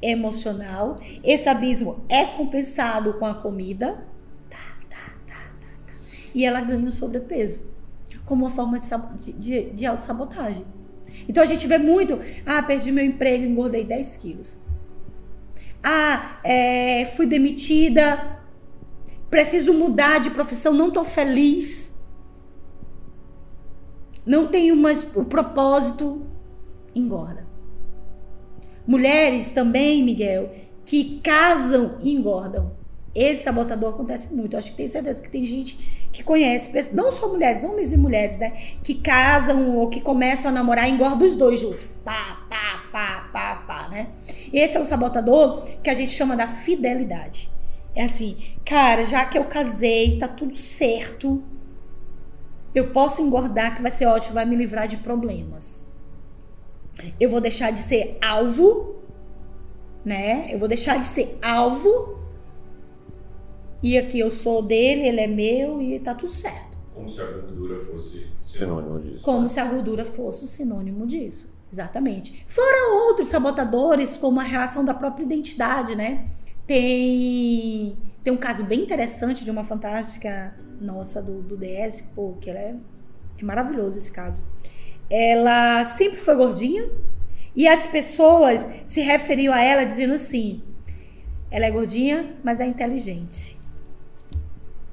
[0.00, 0.98] emocional.
[1.24, 4.06] Esse abismo é compensado com a comida.
[4.50, 5.94] Tá, tá, tá,
[6.34, 7.76] e ela ganha o sobrepeso
[8.26, 10.66] como uma forma de, de, de autossabotagem.
[11.28, 14.60] Então a gente vê muito, ah, perdi meu emprego, engordei 10 quilos.
[15.82, 18.35] Ah, é, fui demitida,
[19.30, 21.96] preciso mudar de profissão, não estou feliz.
[24.24, 26.26] Não tenho mais o propósito,
[26.94, 27.46] engorda.
[28.86, 30.52] Mulheres também, Miguel,
[30.84, 32.72] que casam e engordam.
[33.14, 34.56] Esse sabotador acontece muito.
[34.56, 38.38] Acho que tenho certeza que tem gente que conhece, não só mulheres, homens e mulheres,
[38.38, 38.52] né?
[38.82, 41.80] Que casam ou que começam a namorar e engordam os dois juntos.
[42.04, 44.08] Pá, pá, pá, pá, pá, né?
[44.52, 47.50] Esse é o sabotador que a gente chama da fidelidade.
[47.96, 51.42] É assim, cara, já que eu casei, tá tudo certo,
[52.74, 55.88] eu posso engordar que vai ser ótimo, vai me livrar de problemas.
[57.18, 58.96] Eu vou deixar de ser alvo,
[60.04, 60.46] né?
[60.52, 62.18] Eu vou deixar de ser alvo
[63.82, 66.76] e aqui eu sou dele, ele é meu e tá tudo certo.
[66.94, 69.22] Como se a gordura fosse sinônimo disso.
[69.22, 71.56] Como se a gordura fosse o sinônimo disso.
[71.72, 72.44] Exatamente.
[72.46, 76.30] Fora outros sabotadores, como a relação da própria identidade, né?
[76.66, 82.50] Tem, tem um caso bem interessante de uma fantástica nossa do, do DS, pô, que
[82.50, 82.74] ela é,
[83.38, 84.42] é maravilhoso esse caso.
[85.08, 86.90] Ela sempre foi gordinha
[87.54, 90.62] e as pessoas se referiam a ela dizendo assim:
[91.50, 93.56] ela é gordinha, mas é inteligente.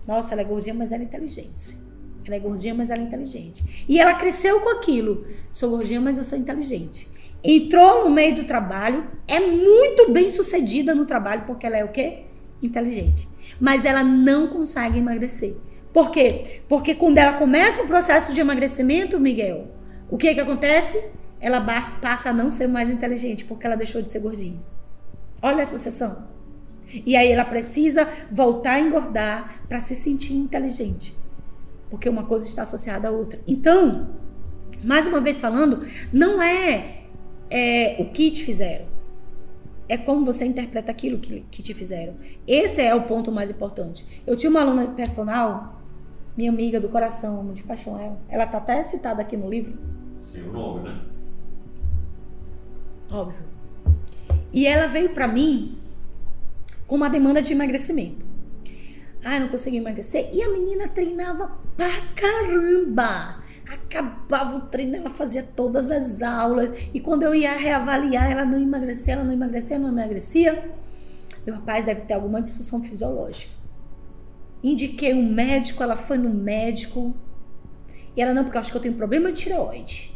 [0.06, 1.84] Nossa, ela é gordinha, mas ela é inteligente.
[2.26, 3.86] Ela é gordinha, mas ela é inteligente.
[3.88, 5.26] E ela cresceu com aquilo.
[5.52, 7.10] Sou gordinha, mas eu sou inteligente.
[7.44, 11.90] Entrou no meio do trabalho, é muito bem sucedida no trabalho, porque ela é o
[11.90, 12.20] quê?
[12.62, 13.28] Inteligente.
[13.60, 15.56] Mas ela não consegue emagrecer.
[15.92, 16.62] Por quê?
[16.68, 19.68] Porque quando ela começa o processo de emagrecimento, Miguel,
[20.10, 21.04] o que que acontece?
[21.40, 21.60] Ela
[22.02, 24.60] passa a não ser mais inteligente, porque ela deixou de ser gordinha.
[25.42, 26.26] Olha essa sucessão.
[27.06, 31.16] E aí ela precisa voltar a engordar para se sentir inteligente.
[31.90, 33.40] Porque uma coisa está associada à outra.
[33.46, 34.10] Então,
[34.84, 37.03] mais uma vez falando, não é,
[37.56, 38.88] é o que te fizeram.
[39.88, 42.16] É como você interpreta aquilo que, que te fizeram.
[42.48, 44.24] Esse é o ponto mais importante.
[44.26, 45.80] Eu tinha uma aluna personal,
[46.36, 48.20] minha amiga do coração, amo de paixão ela.
[48.28, 49.78] Ela tá até citada aqui no livro.
[50.36, 51.02] O nome, né?
[53.12, 53.46] Óbvio.
[54.52, 55.78] E ela veio para mim
[56.88, 58.26] com uma demanda de emagrecimento.
[59.24, 60.32] Ai, não consegui emagrecer.
[60.34, 63.43] E a menina treinava pra caramba.
[63.68, 66.74] Acabava o treino, ela fazia todas as aulas.
[66.94, 70.72] E quando eu ia reavaliar, ela não emagrecia, ela não emagrecia, não emagrecia.
[71.46, 73.52] Meu rapaz deve ter alguma disfunção fisiológica.
[74.64, 77.14] Indiquei um médico, ela foi no médico.
[78.16, 80.14] E ela, não, porque eu acho que eu tenho problema de tireoide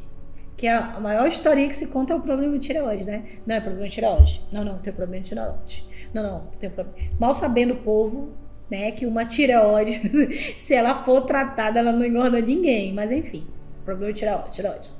[0.57, 3.23] que é a maior historinha que se conta é o problema de tireoide, né?
[3.45, 4.41] Não é problema de tireoide.
[4.51, 5.87] Não, não, tem problema de tireoide.
[6.11, 6.97] Não, não, tem problema.
[7.19, 8.33] Mal sabendo o povo,
[8.69, 10.01] né, que uma tireoide,
[10.59, 12.93] se ela for tratada, ela não engorda ninguém.
[12.93, 13.47] Mas enfim,
[13.85, 14.91] problema de tireoide, tireoide.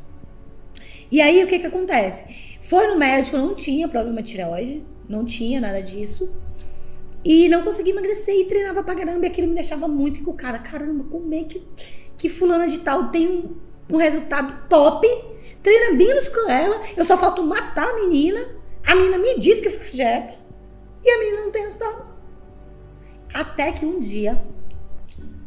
[1.12, 2.58] E aí o que que acontece?
[2.62, 6.42] Foi no médico, não tinha problema de tireoide, não tinha nada disso.
[7.24, 9.26] E não consegui emagrecer e treinava pra caramba.
[9.26, 10.60] E aquilo me deixava muito encucada.
[10.60, 11.62] Caramba, como é que,
[12.18, 13.56] que fulana de tal tem um,
[13.94, 15.08] um resultado top
[15.68, 18.40] treina menos com ela, eu só falto matar a menina,
[18.86, 20.34] a menina me diz que faz dieta,
[21.04, 22.07] e a menina não tem resultado.
[23.38, 24.36] Até que um dia,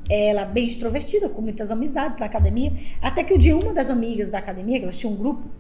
[0.08, 2.72] ela bem extrovertida, com muitas amizades na academia,
[3.02, 5.50] até que um dia uma das amigas da academia, que elas tinham um grupo,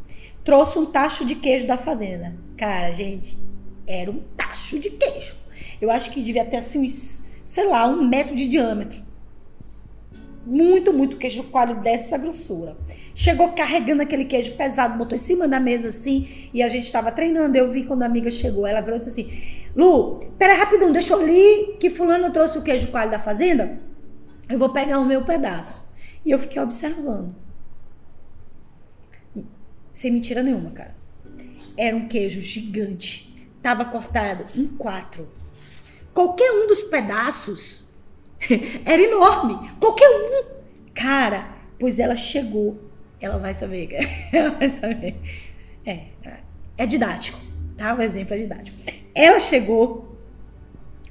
[0.44, 2.32] trouxe um tacho de queijo da fazenda.
[2.56, 3.36] Cara, gente,
[3.84, 5.34] era um tacho de queijo.
[5.80, 9.02] Eu acho que devia ter assim uns, sei lá, um metro de diâmetro.
[10.44, 12.76] Muito, muito queijo coalho dessa grossura.
[13.14, 17.12] Chegou carregando aquele queijo pesado, botou em cima da mesa assim, e a gente estava
[17.12, 17.56] treinando.
[17.56, 21.12] Eu vi quando a amiga chegou, ela virou e disse assim: Lu, pera rapidão, deixa
[21.12, 23.78] eu ali que fulano trouxe o queijo coalho da fazenda.
[24.48, 25.94] Eu vou pegar o meu pedaço.
[26.24, 27.34] E eu fiquei observando.
[29.92, 30.94] Sem mentira nenhuma, cara.
[31.76, 33.48] Era um queijo gigante.
[33.62, 35.28] Tava cortado em quatro.
[36.12, 37.79] Qualquer um dos pedaços
[38.84, 39.70] era enorme.
[39.78, 40.44] Qualquer um.
[40.94, 41.48] Cara,
[41.78, 42.78] pois ela chegou.
[43.20, 43.90] Ela vai saber.
[44.32, 45.20] Ela vai saber.
[45.84, 46.06] É,
[46.76, 47.38] é didático,
[47.76, 47.94] tá?
[47.94, 48.78] O exemplo é didático.
[49.14, 50.16] Ela chegou,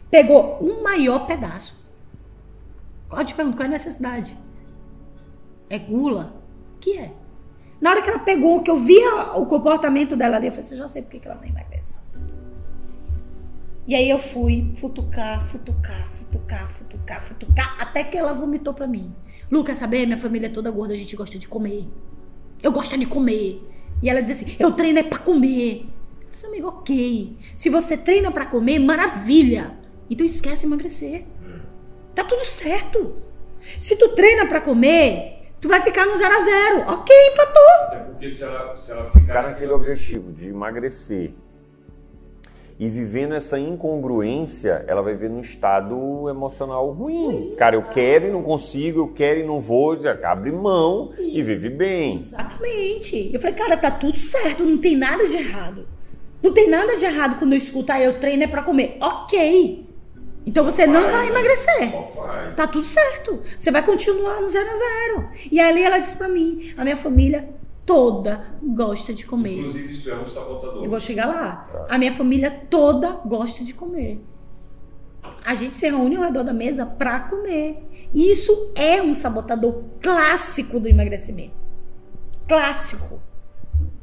[0.10, 1.88] pegou um maior pedaço.
[3.08, 4.38] Pode te perguntar qual é a necessidade.
[5.70, 6.34] É gula?
[6.76, 7.12] O que é?
[7.80, 10.78] Na hora que ela pegou, que eu via o comportamento dela ali, eu falei assim,
[10.78, 11.99] já sei por que ela não emagrece.
[13.90, 19.12] E aí eu fui futucar, futucar, futucar, futucar, futucar, até que ela vomitou pra mim.
[19.50, 20.06] Lu, quer saber?
[20.06, 21.88] Minha família é toda gorda, a gente gosta de comer.
[22.62, 23.68] Eu gosto de comer.
[24.04, 25.88] E ela diz assim, eu treino é pra comer.
[26.22, 27.36] Eu disse, amigo, ok.
[27.56, 29.76] Se você treina pra comer, maravilha.
[30.08, 31.26] Então esquece emagrecer.
[32.14, 33.16] Tá tudo certo.
[33.80, 36.92] Se tu treina pra comer, tu vai ficar no zero a zero.
[36.92, 37.88] Ok, empatou.
[37.88, 41.34] Até porque se ela, se ela ficar Ficar naquele objetivo de emagrecer
[42.80, 47.54] e vivendo essa incongruência, ela vai viver num estado emocional ruim.
[47.58, 51.70] Cara, eu quero e não consigo, eu quero e não vou, abre mão e vive
[51.70, 52.20] bem.
[52.20, 53.32] Exatamente.
[53.34, 55.86] Eu falei, cara, tá tudo certo, não tem nada de errado.
[56.42, 58.96] Não tem nada de errado quando eu escuto, ah, eu treino é pra comer.
[59.02, 59.86] Ok.
[60.46, 61.92] Então você não vai emagrecer.
[62.56, 63.42] Tá tudo certo.
[63.58, 65.30] Você vai continuar no zero a zero.
[65.52, 67.59] E ali ela disse pra mim, a minha família
[67.90, 69.58] toda gosta de comer.
[69.62, 70.84] Inclusive, isso é um sabotador.
[70.84, 71.88] Eu vou chegar lá.
[71.90, 74.24] A minha família toda gosta de comer.
[75.44, 77.84] A gente se reúne ao redor da mesa pra comer.
[78.14, 81.54] Isso é um sabotador clássico do emagrecimento.
[82.48, 83.20] Clássico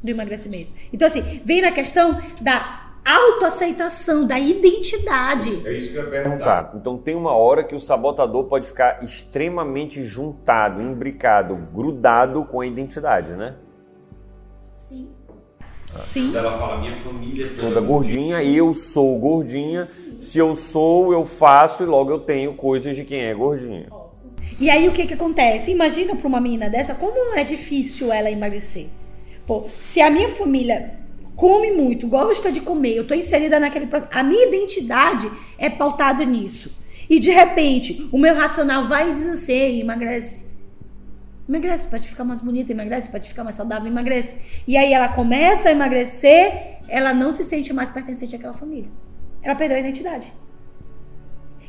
[0.02, 0.72] do emagrecimento.
[0.92, 5.62] Então, assim, vem na questão da autoaceitação, da identidade.
[5.64, 6.64] É isso que eu ia Então perguntar.
[6.64, 6.76] tá.
[6.76, 12.66] Então tem uma hora que o sabotador pode ficar extremamente juntado, imbricado, grudado com a
[12.66, 13.54] identidade, né?
[15.98, 16.20] Sim.
[16.20, 16.32] Sim.
[16.32, 19.86] Quando ela fala, minha família é Toda gordinha, eu sou gordinha.
[20.18, 23.86] Se eu sou, eu faço e logo eu tenho coisas de quem é gordinha.
[24.58, 25.70] E aí o que que acontece?
[25.70, 28.86] Imagina para uma menina dessa como é difícil ela emagrecer.
[29.46, 30.94] Pô, se a minha família
[31.36, 36.24] come muito, gosta de comer, eu tô inserida naquele processo, a minha identidade é pautada
[36.24, 36.78] nisso.
[37.08, 39.84] E de repente, o meu racional vai e diz assim, "Ei,
[41.48, 41.86] emagrece.
[41.86, 44.62] Emagrece, pode ficar mais bonita, emagrece, pode ficar mais saudável, emagrece.
[44.66, 48.90] E aí ela começa a emagrecer, ela não se sente mais pertencente àquela família.
[49.42, 50.32] Ela perdeu a identidade.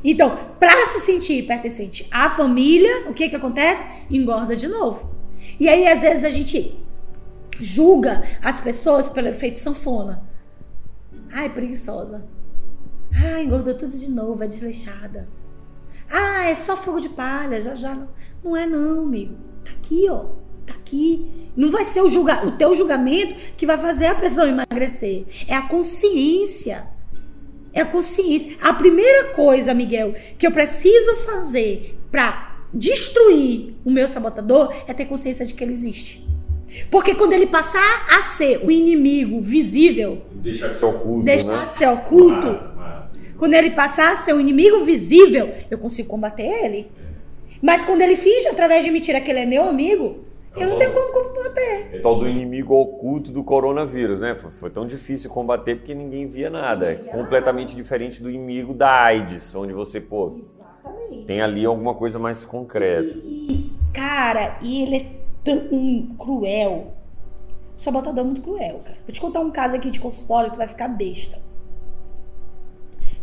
[0.04, 3.86] Então, para se sentir pertencente à família, o que que acontece?
[4.10, 5.16] Engorda de novo.
[5.60, 6.80] E aí, às vezes, a gente
[7.60, 10.24] julga as pessoas pelo efeito sanfona.
[11.32, 12.28] Ai, preguiçosa.
[13.14, 15.28] Ai, engordou tudo de novo, é desleixada.
[16.10, 17.94] Ah, é só fogo de palha, já já.
[17.94, 18.10] Não,
[18.44, 19.36] não é não, amigo.
[19.68, 20.26] Tá aqui, ó.
[20.66, 21.28] Tá aqui.
[21.56, 25.26] Não vai ser o, julga, o teu julgamento que vai fazer a pessoa emagrecer.
[25.48, 26.88] É a consciência.
[27.74, 28.58] É a consciência.
[28.62, 35.06] A primeira coisa, Miguel, que eu preciso fazer pra destruir o meu sabotador é ter
[35.06, 36.26] consciência de que ele existe.
[36.92, 41.72] Porque quando ele passar a ser o inimigo visível, Deixar de Ser oculto, deixar né?
[41.72, 43.12] de ser oculto, Massa, massa.
[43.38, 46.92] quando ele passar a ser um inimigo visível, eu consigo combater ele.
[47.62, 50.92] Mas quando ele finge através de mentira que ele é meu amigo, eu não tenho
[50.92, 52.00] como combater.
[52.00, 54.36] O tal do inimigo oculto do coronavírus, né?
[54.36, 56.92] Foi, foi tão difícil combater porque ninguém via nada.
[56.92, 61.26] É completamente diferente do inimigo da AIDS, onde você, pô, Exatamente.
[61.26, 63.18] tem ali alguma coisa mais concreta.
[63.24, 65.06] E, cara, e ele é
[65.44, 66.94] tão cruel.
[67.78, 68.98] O sabotador é muito cruel, cara.
[69.06, 71.40] Vou te contar um caso aqui de consultório que tu vai ficar besta.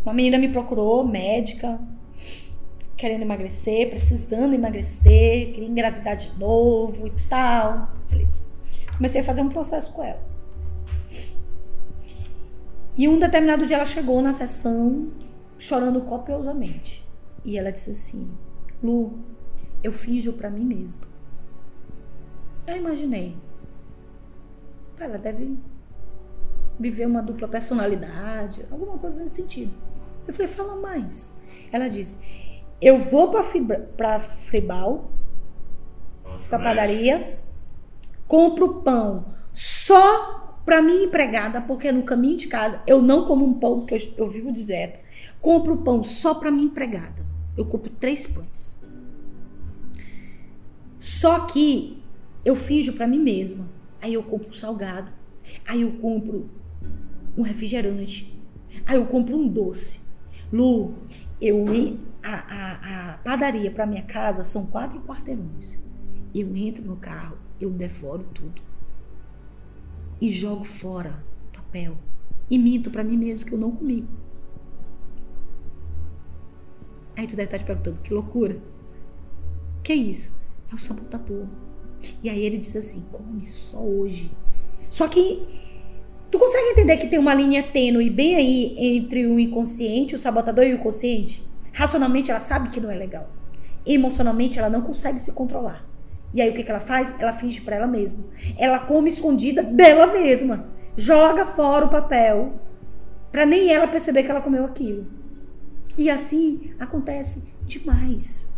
[0.05, 1.81] Uma menina me procurou, médica,
[2.97, 7.93] querendo emagrecer, precisando emagrecer, queria engravidar de novo e tal.
[8.11, 8.45] Beleza.
[8.97, 10.23] Comecei a fazer um processo com ela.
[12.97, 15.11] E um determinado dia ela chegou na sessão
[15.59, 17.05] chorando copiosamente.
[17.45, 18.31] E ela disse assim:
[18.83, 19.19] Lu,
[19.83, 21.07] eu finjo pra mim mesma.
[22.67, 23.37] Eu imaginei.
[24.99, 25.59] Ela deve
[26.79, 29.73] viver uma dupla personalidade, alguma coisa nesse sentido.
[30.27, 31.37] Eu falei, fala mais.
[31.71, 32.19] Ela disse,
[32.85, 35.11] eu vou pra Fribal,
[36.51, 37.39] pra padaria,
[38.29, 43.55] compro pão só pra minha empregada, porque no caminho de casa eu não como um
[43.55, 45.01] pão, porque eu, eu vivo de dieta.
[45.41, 47.25] Compro pão só pra minha empregada.
[47.57, 48.79] Eu compro três pães.
[50.99, 52.03] Só que
[52.45, 53.67] eu finjo pra mim mesma.
[54.03, 55.11] Aí eu compro um salgado.
[55.67, 56.51] Aí eu compro
[57.37, 58.39] um refrigerante.
[58.85, 60.04] Aí eu compro um doce.
[60.53, 60.95] Lu,
[61.41, 61.67] eu
[62.23, 65.79] a, a, a padaria para minha casa são quatro quarteirões.
[66.35, 68.63] Eu entro no carro, eu devoro tudo.
[70.21, 71.97] E jogo fora papel.
[72.51, 74.07] E minto para mim mesmo que eu não comi.
[77.17, 78.61] Aí tu deve estar te perguntando, que loucura.
[79.83, 80.41] Que é isso?
[80.71, 81.47] É o sabotador.
[82.23, 84.31] E aí ele diz assim, come só hoje.
[84.91, 85.74] Só que
[86.35, 90.65] tu consegue entender que tem uma linha tênue bem aí entre o inconsciente, o sabotador
[90.65, 91.49] e o consciente?
[91.73, 93.29] Racionalmente ela sabe que não é legal.
[93.87, 95.87] Emocionalmente ela não consegue se controlar.
[96.33, 97.15] E aí o que, que ela faz?
[97.21, 98.25] Ela finge para ela mesma.
[98.59, 100.67] Ela come escondida dela mesma.
[100.97, 102.55] Joga fora o papel.
[103.31, 105.07] Pra nem ela perceber que ela comeu aquilo.
[105.97, 108.53] E assim acontece demais.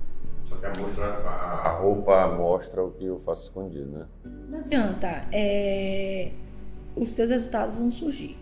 [0.48, 4.06] Só que a, mostra, a, A roupa mostra o que eu faço escondido, né?
[4.48, 5.28] Não adianta.
[5.30, 6.30] é,
[6.96, 8.36] Os teus resultados vão surgir.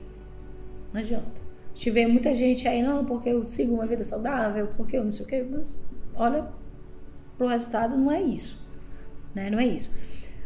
[0.93, 1.43] Não adianta.
[1.75, 5.27] Tive muita gente aí, não, porque eu sigo uma vida saudável, porque eu não sei
[5.27, 5.81] o quê, mas
[6.15, 6.49] olha,
[7.37, 8.65] pro resultado não é isso.
[9.35, 9.51] Né?
[9.51, 9.93] Não é isso.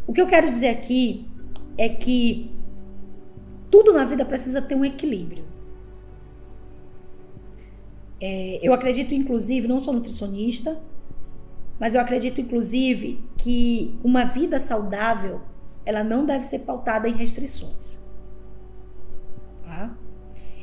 [0.07, 1.29] O que eu quero dizer aqui
[1.77, 2.51] é que
[3.71, 5.45] tudo na vida precisa ter um equilíbrio.
[8.21, 10.81] É, eu acredito, inclusive, não sou nutricionista,
[11.79, 15.41] mas eu acredito, inclusive, que uma vida saudável
[15.89, 17.99] ela não deve ser pautada em restrições.
[19.65, 19.97] Tá?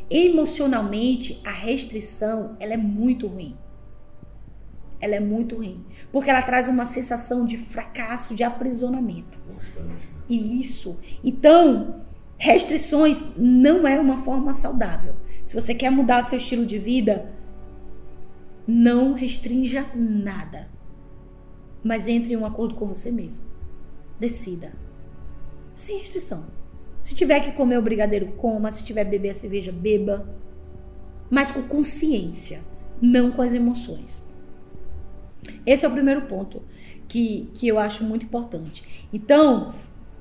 [0.07, 3.57] Emocionalmente, a restrição ela é muito ruim.
[5.01, 5.83] Ela é muito ruim.
[6.11, 9.39] Porque ela traz uma sensação de fracasso, de aprisionamento.
[9.51, 10.07] constante.
[10.29, 10.99] E isso.
[11.23, 12.05] Então,
[12.37, 15.15] restrições não é uma forma saudável.
[15.43, 17.33] Se você quer mudar seu estilo de vida,
[18.67, 20.69] não restrinja nada.
[21.83, 23.45] Mas entre em um acordo com você mesmo.
[24.19, 24.84] Decida.
[25.75, 26.47] Sem restrição.
[27.01, 28.71] Se tiver que comer o brigadeiro, coma.
[28.71, 30.27] Se tiver que beber a cerveja, beba.
[31.29, 32.61] Mas com consciência,
[33.01, 34.25] não com as emoções.
[35.65, 36.63] Esse é o primeiro ponto
[37.07, 39.07] que, que eu acho muito importante.
[39.13, 39.73] Então,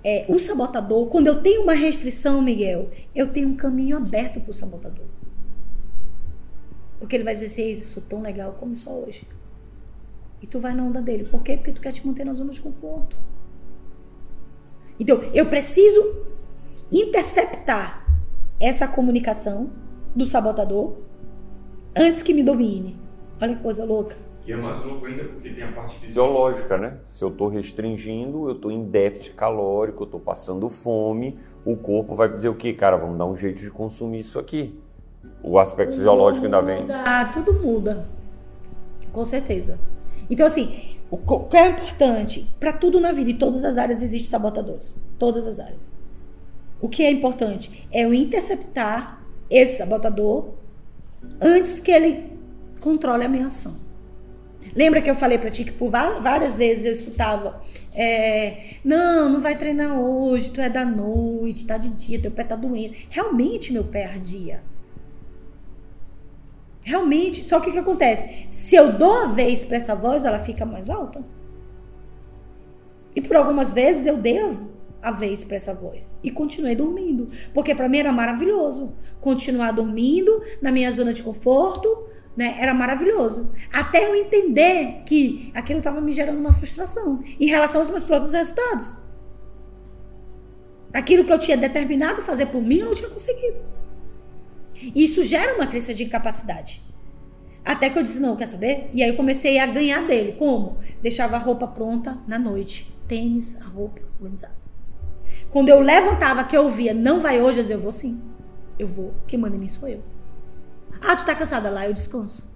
[0.03, 4.51] é, o sabotador, quando eu tenho uma restrição, Miguel, eu tenho um caminho aberto para
[4.51, 5.07] o sabotador.
[6.99, 9.27] Porque ele vai dizer assim, "Ei, sou tão legal, come só hoje.
[10.43, 11.25] E tu vai na onda dele.
[11.25, 11.57] Por quê?
[11.57, 13.17] Porque tu quer te manter na zona de conforto.
[14.99, 16.25] Então, eu preciso
[16.91, 18.07] interceptar
[18.61, 19.71] essa comunicação
[20.15, 20.95] do sabotador
[21.97, 22.99] antes que me domine.
[23.41, 24.17] Olha que coisa louca.
[24.47, 26.77] E é mais louco ainda porque tem a parte fisiológica.
[26.77, 26.99] Né?
[27.07, 32.15] Se eu tô restringindo, eu tô em déficit calórico, eu tô passando fome, o corpo
[32.15, 32.73] vai dizer o quê?
[32.73, 34.79] Cara, vamos dar um jeito de consumir isso aqui.
[35.43, 36.87] O aspecto fisiológico ainda vem.
[36.91, 38.07] Ah, tudo muda.
[39.13, 39.79] Com certeza.
[40.29, 42.47] Então, assim, o que é importante?
[42.59, 44.99] Para tudo na vida, em todas as áreas existem sabotadores.
[45.19, 45.93] Todas as áreas.
[46.81, 50.55] O que é importante é eu interceptar esse sabotador
[51.41, 52.33] antes que ele
[52.81, 53.77] controle a minha ação.
[54.75, 57.63] Lembra que eu falei pra ti que por várias vezes eu escutava:
[57.95, 62.45] é, Não, não vai treinar hoje, tu é da noite, tá de dia, teu pé
[62.45, 62.95] tá doendo.
[63.09, 64.63] Realmente meu pé ardia.
[66.85, 67.43] Realmente.
[67.43, 68.47] Só que o que acontece?
[68.51, 71.25] Se eu dou a vez pra essa voz, ela fica mais alta.
[73.17, 74.39] E por algumas vezes eu dei
[75.01, 76.17] a, vez pra essa voz.
[76.23, 77.29] E continuei dormindo.
[77.53, 78.95] Porque pra mim era maravilhoso.
[79.21, 82.07] Continuar dormindo na minha zona de conforto,
[82.37, 82.57] né?
[82.59, 83.53] Era maravilhoso.
[83.73, 88.35] Até eu entender que aquilo estava me gerando uma frustração em relação aos meus próprios
[88.35, 89.05] resultados.
[90.93, 93.61] Aquilo que eu tinha determinado fazer por mim, eu não tinha conseguido.
[94.75, 96.83] E isso gera uma crença de incapacidade.
[97.65, 98.91] Até que eu disse, não, quer saber?
[98.93, 100.33] E aí eu comecei a ganhar dele.
[100.33, 100.77] Como?
[101.01, 102.93] Deixava a roupa pronta na noite.
[103.09, 104.55] Tênis, a roupa organizada.
[105.51, 108.23] Quando eu levantava, que eu via, não vai hoje, eu dizia, eu vou sim.
[108.79, 109.15] Eu vou.
[109.27, 110.03] Quem manda em mim sou eu.
[111.01, 111.71] Ah, tu tá cansada?
[111.71, 112.53] Lá eu descanso.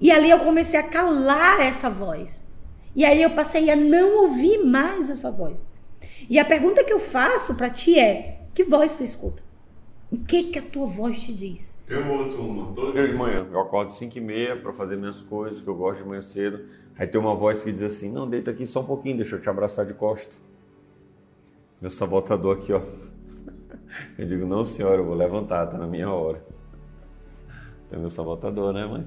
[0.00, 2.46] E ali eu comecei a calar essa voz.
[2.94, 5.66] E aí eu passei a não ouvir mais essa voz.
[6.28, 9.42] E a pergunta que eu faço pra ti é: que voz tu escuta?
[10.10, 11.82] O que que a tua voz te diz?
[11.88, 15.20] Eu ouço uma todo Eu de manhã, eu acordo 5 e meia para fazer minhas
[15.20, 16.64] coisas, que eu gosto de manhã cedo.
[16.96, 19.40] Aí tem uma voz que diz assim, não, deita aqui só um pouquinho, deixa eu
[19.40, 20.32] te abraçar de costa.
[21.80, 22.80] Meu sabotador aqui, ó.
[24.16, 26.44] Eu digo, não, senhora, eu vou levantar, tá na minha hora.
[27.90, 29.06] É meu sabotador, né, mãe?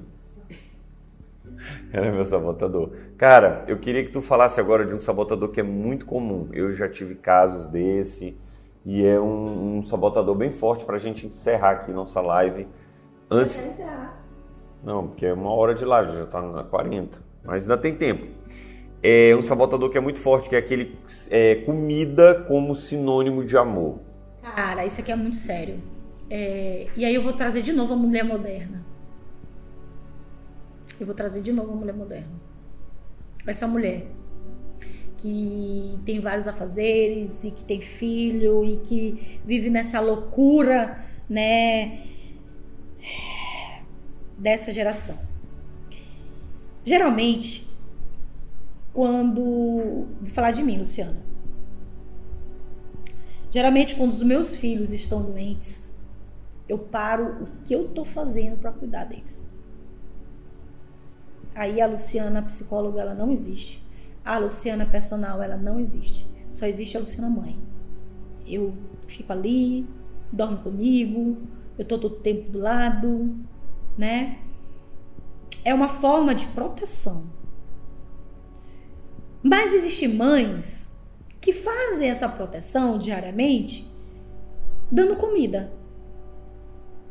[1.91, 2.91] Ela é meu sabotador.
[3.17, 6.49] Cara, eu queria que tu falasse agora de um sabotador que é muito comum.
[6.53, 8.37] Eu já tive casos desse
[8.89, 12.67] e é um, um sabotador bem forte pra gente encerrar aqui nossa live.
[13.29, 13.61] Antes.
[14.83, 17.19] Não, porque é uma hora de live, já tá na 40.
[17.43, 18.25] Mas ainda tem tempo.
[19.03, 20.97] É um sabotador que é muito forte, que é aquele
[21.29, 23.99] é, comida como sinônimo de amor.
[24.41, 25.79] Cara, isso aqui é muito sério.
[26.27, 28.83] É, e aí eu vou trazer de novo a mulher moderna.
[30.99, 32.41] Eu vou trazer de novo a mulher moderna.
[33.45, 34.07] Essa mulher
[35.21, 42.03] que tem vários afazeres e que tem filho e que vive nessa loucura, né,
[44.37, 45.17] dessa geração.
[46.85, 47.67] Geralmente,
[48.93, 51.17] quando vou falar de mim, Luciana.
[53.51, 55.95] Geralmente, quando os meus filhos estão doentes,
[56.67, 59.53] eu paro o que eu tô fazendo para cuidar deles.
[61.55, 63.88] Aí a Luciana, a psicóloga, ela não existe.
[64.29, 66.23] A Luciana personal, ela não existe.
[66.51, 67.57] Só existe a Luciana mãe.
[68.45, 68.77] Eu
[69.07, 69.87] fico ali,
[70.31, 71.35] dorme comigo,
[71.79, 73.35] eu tô todo tempo do lado,
[73.97, 74.37] né?
[75.65, 77.23] É uma forma de proteção.
[79.41, 80.95] Mas existem mães
[81.41, 83.91] que fazem essa proteção diariamente
[84.91, 85.73] dando comida.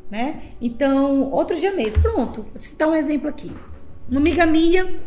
[0.09, 0.53] Né?
[0.61, 3.51] Então, outro dia mesmo, pronto, vou te citar um exemplo aqui.
[4.09, 5.01] Uma amiga minha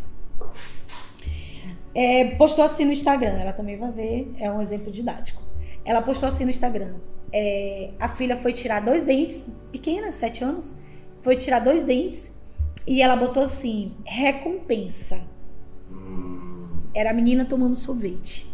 [1.94, 5.42] é, postou assim no Instagram, ela também vai ver, é um exemplo didático.
[5.84, 6.94] Ela postou assim no Instagram:
[7.32, 10.74] é, a filha foi tirar dois dentes, pequena, sete anos,
[11.20, 12.32] foi tirar dois dentes
[12.86, 15.20] e ela botou assim: recompensa.
[16.94, 18.52] Era a menina tomando sorvete.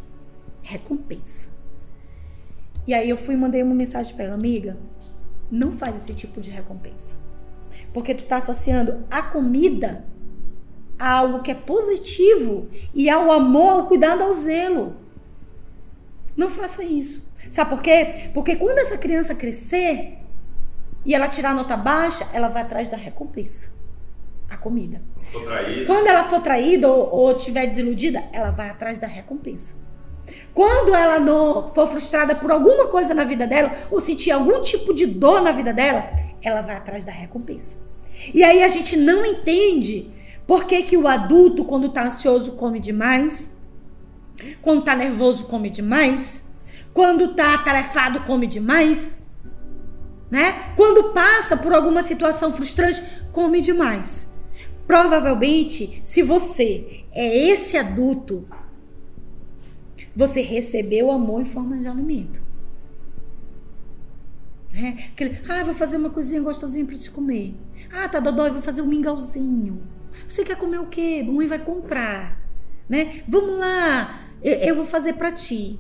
[0.63, 1.49] Recompensa.
[2.87, 4.79] E aí eu fui e mandei uma mensagem para ela, amiga,
[5.51, 7.17] não faz esse tipo de recompensa.
[7.93, 10.05] Porque tu tá associando a comida
[10.99, 14.97] a algo que é positivo e ao amor, ao cuidado, ao zelo.
[16.37, 17.33] Não faça isso.
[17.51, 18.31] Sabe por quê?
[18.35, 20.19] Porque quando essa criança crescer
[21.05, 23.77] e ela tirar nota baixa, ela vai atrás da recompensa.
[24.51, 25.03] A comida.
[25.87, 29.87] Quando ela for traída ou, ou tiver desiludida, ela vai atrás da recompensa.
[30.55, 34.95] Quando ela não for frustrada por alguma coisa na vida dela, ou sentir algum tipo
[34.95, 36.11] de dor na vida dela,
[36.43, 37.77] ela vai atrás da recompensa.
[38.35, 40.13] E aí a gente não entende
[40.49, 43.59] por que, que o adulto, quando tá ansioso, come demais,
[44.63, 46.51] quando tá nervoso, come demais,
[46.93, 49.19] quando tá atarefado, come demais,
[50.31, 50.73] né?
[50.75, 54.33] Quando passa por alguma situação frustrante, come demais.
[54.87, 58.49] Provavelmente, se você é esse adulto
[60.17, 62.43] você recebeu amor em forma de alimento.
[64.75, 67.55] É, aquele, ah, vou fazer uma coisinha gostosinha para te comer.
[67.93, 69.81] Ah, tá dodói, vou fazer um mingauzinho.
[70.29, 71.23] Você quer comer o quê?
[71.23, 72.39] Mãe vai comprar,
[72.89, 73.23] né?
[73.27, 75.79] Vamos lá, eu, eu vou fazer para ti.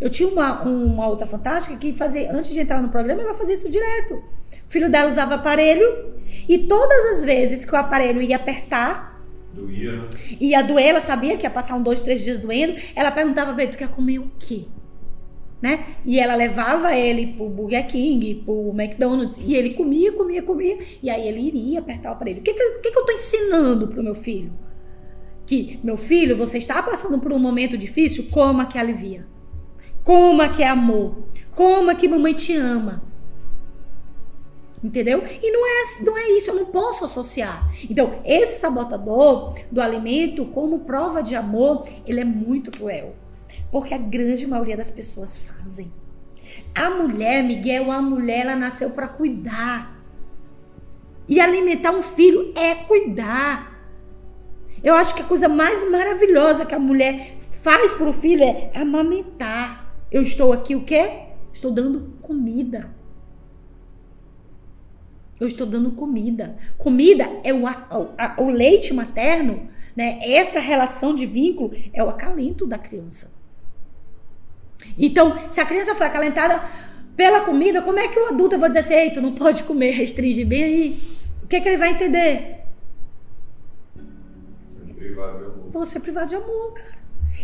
[0.00, 3.54] Eu tinha uma, uma outra fantástica que fazia, antes de entrar no programa, ela fazia
[3.54, 4.14] isso direto.
[4.14, 6.14] O filho dela usava aparelho
[6.48, 9.08] e todas as vezes que o aparelho ia apertar,
[9.52, 10.08] Doía, né?
[10.40, 12.74] Ia doer, ela sabia que ia passar um, dois, três dias doendo.
[12.94, 14.66] Ela perguntava pra ele, tu quer comer o quê?
[15.60, 15.96] Né?
[16.04, 21.10] E ela levava ele pro Burger King, pro McDonald's, e ele comia, comia, comia, e
[21.10, 22.38] aí ele iria apertar o aparelho.
[22.38, 24.52] O que, que, que, que eu tô ensinando pro meu filho?
[25.44, 29.26] Que, meu filho, você está passando por um momento difícil, coma que alivia.
[30.04, 31.24] Coma que é amor.
[31.54, 33.02] Coma que mamãe te ama.
[34.82, 35.24] Entendeu?
[35.42, 37.68] E não é, não é isso, eu não posso associar.
[37.90, 43.16] Então, esse sabotador do alimento, como prova de amor, ele é muito cruel.
[43.70, 45.92] Porque a grande maioria das pessoas fazem.
[46.74, 49.98] A mulher, Miguel, a mulher, ela nasceu para cuidar.
[51.28, 53.78] E alimentar um filho é cuidar.
[54.82, 58.70] Eu acho que a coisa mais maravilhosa que a mulher faz para o filho é
[58.74, 59.94] amamentar.
[60.10, 61.24] Eu estou aqui o quê?
[61.52, 62.94] Estou dando comida.
[65.40, 66.56] Eu estou dando comida.
[66.76, 67.64] Comida é o,
[68.38, 70.18] o, leite materno, né?
[70.22, 73.37] Essa relação de vínculo é o acalento da criança.
[74.96, 76.62] Então, se a criança foi acalentada
[77.16, 79.90] pela comida, como é que o adulto vai dizer assim, Ei, tu não pode comer,
[79.90, 81.02] restringe bem aí?
[81.42, 82.58] O que, é que ele vai entender?
[85.70, 86.98] Vou ser privado de amor, cara.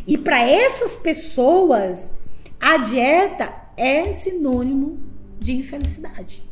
[0.06, 2.18] E para essas pessoas,
[2.60, 4.98] a dieta é sinônimo
[5.38, 6.42] de infelicidade.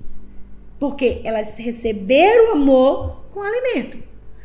[0.79, 3.99] Porque elas receberam amor com alimento.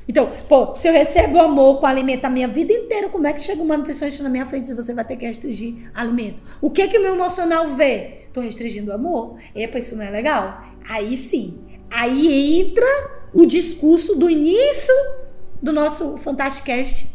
[0.08, 3.43] Então, pô, se eu recebo amor com alimento a minha vida inteira, como é que
[3.43, 6.41] chega uma nutricionista na minha frente e você vai ter que restringir alimento?
[6.62, 8.28] O que que o meu emocional vê?
[8.32, 9.38] Tô restringindo amor?
[9.53, 10.64] Epa, isso não é legal?
[10.88, 11.60] Aí sim.
[11.91, 12.86] Aí entra
[13.34, 14.93] o discurso do início
[15.62, 17.08] do nosso Fantasticast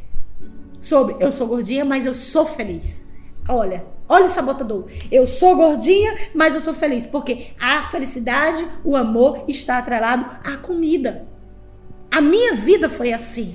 [0.80, 3.07] sobre eu sou gordinha, mas eu sou feliz.
[3.49, 4.86] Olha, olha o sabotador.
[5.11, 7.07] Eu sou gordinha, mas eu sou feliz.
[7.07, 11.26] Porque a felicidade, o amor está atrelado à comida.
[12.12, 13.54] A minha vida foi assim.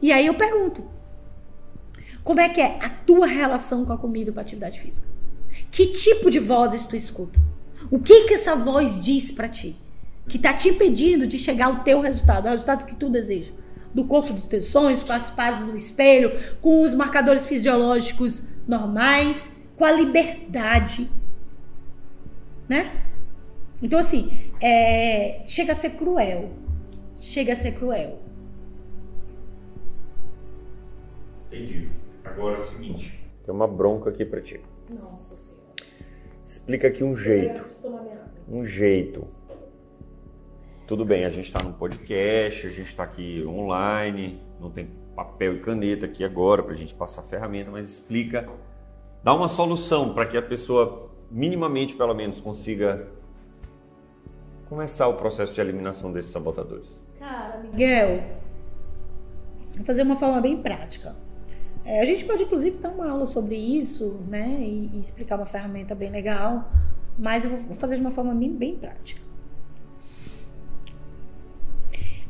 [0.00, 0.84] E aí eu pergunto:
[2.22, 5.08] como é que é a tua relação com a comida e com a atividade física?
[5.68, 7.40] Que tipo de vozes tu escuta?
[7.90, 9.74] O que que essa voz diz para ti?
[10.28, 13.50] Que tá te impedindo de chegar ao teu resultado, ao resultado que tu deseja.
[13.92, 19.62] Do corpo dos teus sonhos, com as pazes do espelho, com os marcadores fisiológicos normais,
[19.74, 21.08] com a liberdade.
[22.68, 22.92] Né?
[23.82, 24.30] Então, assim,
[24.60, 26.57] é, chega a ser cruel.
[27.20, 28.20] Chega a ser cruel.
[31.48, 31.90] Entendi.
[32.24, 33.18] Agora é o seguinte.
[33.44, 34.60] Tem uma bronca aqui pra ti.
[34.88, 35.74] Nossa Senhora.
[36.44, 37.64] Explica aqui um jeito.
[38.48, 39.26] Um jeito.
[40.86, 45.56] Tudo bem, a gente está num podcast, a gente está aqui online, não tem papel
[45.56, 48.48] e caneta aqui agora para a gente passar a ferramenta, mas explica,
[49.22, 53.06] dá uma solução para que a pessoa minimamente, pelo menos, consiga
[54.68, 56.88] começar o processo de eliminação desses sabotadores.
[57.18, 58.22] Cara, Miguel,
[59.74, 61.16] vou fazer uma forma bem prática.
[61.84, 64.58] É, a gente pode, inclusive, dar uma aula sobre isso, né?
[64.60, 66.70] E, e explicar uma ferramenta bem legal,
[67.18, 69.22] mas eu vou fazer de uma forma bem, bem prática.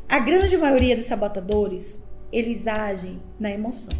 [0.07, 3.93] A grande maioria dos sabotadores, eles agem na emoção.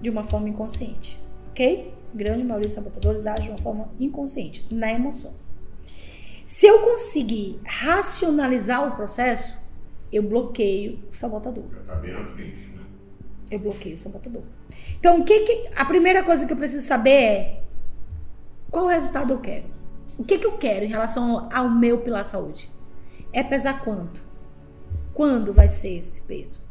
[0.00, 1.18] De uma forma inconsciente,
[1.50, 1.94] ok?
[2.12, 5.41] A grande maioria dos sabotadores agem de uma forma inconsciente, na emoção.
[6.62, 9.68] Se eu conseguir racionalizar o processo,
[10.12, 11.64] eu bloqueio o sabotador.
[11.72, 12.84] Já tá bem na frente, né?
[13.50, 14.44] Eu bloqueio o sabotador.
[14.96, 17.62] Então, o que, que a primeira coisa que eu preciso saber é
[18.70, 19.64] qual resultado eu quero?
[20.16, 22.70] O que, que eu quero em relação ao meu pilar saúde?
[23.32, 24.24] É pesar quanto?
[25.12, 26.64] Quando vai ser esse peso?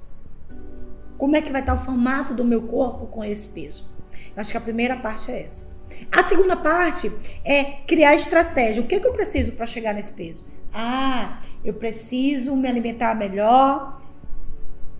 [1.17, 3.91] Como é que vai estar o formato do meu corpo com esse peso?
[4.33, 5.70] Eu acho que a primeira parte é essa.
[6.11, 7.11] A segunda parte
[7.43, 8.81] é criar estratégia.
[8.81, 10.45] O que, que eu preciso para chegar nesse peso?
[10.73, 14.01] Ah, eu preciso me alimentar melhor,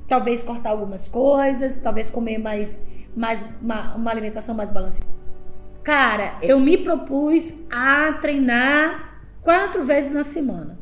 [0.08, 2.82] talvez cortar algumas coisas, talvez comer mais,
[3.16, 5.10] mais uma, uma alimentação mais balanceada.
[5.84, 10.78] Cara, eu me propus a treinar quatro vezes na semana.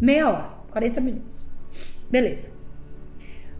[0.00, 1.44] Meia hora, 40 minutos.
[2.10, 2.52] Beleza.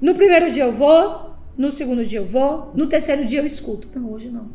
[0.00, 3.88] No primeiro dia eu vou, no segundo dia eu vou, no terceiro dia eu escuto.
[3.94, 4.50] Não, hoje não.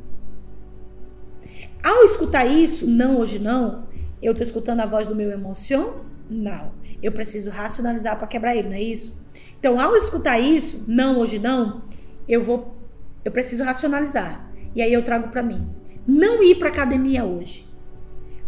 [1.88, 3.88] Ao escutar isso, não, hoje não,
[4.22, 6.76] eu tô escutando a voz do meu emocional.
[7.02, 9.26] Eu preciso racionalizar para quebrar ele, não é isso?
[9.58, 11.84] Então, ao escutar isso, não, hoje não,
[12.28, 12.76] eu vou,
[13.24, 14.52] eu preciso racionalizar.
[14.76, 15.66] E aí eu trago para mim.
[16.06, 17.66] Não ir para academia hoje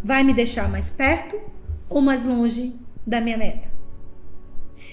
[0.04, 1.40] vai me deixar mais perto
[1.88, 2.76] ou mais longe
[3.08, 3.70] da minha meta?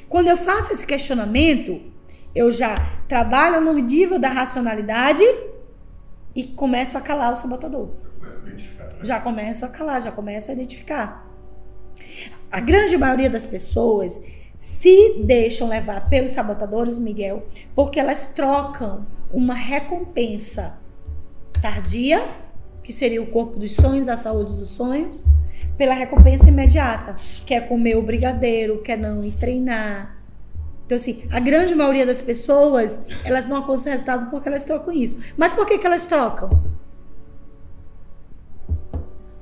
[0.09, 1.83] Quando eu faço esse questionamento,
[2.33, 2.77] eu já
[3.09, 5.25] trabalho no nível da racionalidade
[6.37, 7.89] e começo a calar o sabotador.
[8.21, 8.57] Né?
[9.03, 11.27] Já começo a calar, já começo a identificar.
[12.53, 14.23] A grande maioria das pessoas
[14.59, 20.79] se deixam levar pelos sabotadores, Miguel, porque elas trocam uma recompensa
[21.63, 22.23] tardia,
[22.83, 25.25] que seria o corpo dos sonhos, a saúde dos sonhos,
[25.77, 27.17] pela recompensa imediata,
[27.47, 30.16] que é comer o brigadeiro, que é não ir treinar.
[30.87, 35.19] Então, assim, a grande maioria das pessoas, elas não alcançam resultado porque elas trocam isso.
[35.37, 36.63] Mas por que, que elas trocam?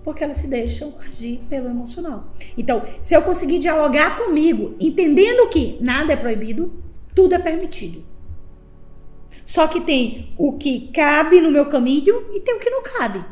[0.03, 2.32] Porque elas se deixam agir pelo emocional.
[2.57, 6.82] Então, se eu conseguir dialogar comigo, entendendo que nada é proibido,
[7.14, 8.03] tudo é permitido.
[9.45, 13.22] Só que tem o que cabe no meu caminho e tem o que não cabe.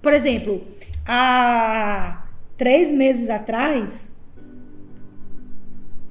[0.00, 0.66] Por exemplo,
[1.06, 4.11] há três meses atrás,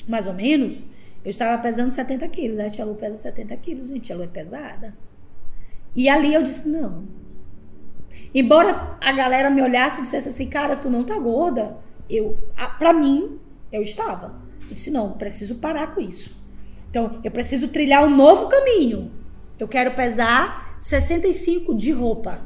[0.08, 0.86] mais ou menos,
[1.24, 2.60] eu estava pesando 70 quilos.
[2.60, 3.98] A tia Lu pesa 70 quilos, gente.
[4.00, 4.96] A tia Lu é pesada.
[5.96, 7.04] E ali eu disse, não.
[8.34, 11.78] Embora a galera me olhasse e dissesse assim, cara, tu não tá gorda.
[12.10, 13.40] Eu, a- pra mim,
[13.72, 14.42] eu estava.
[14.70, 16.42] Eu disse, não, preciso parar com isso.
[16.90, 19.12] Então, eu preciso trilhar um novo caminho.
[19.60, 22.42] Eu quero pesar 65 de roupa.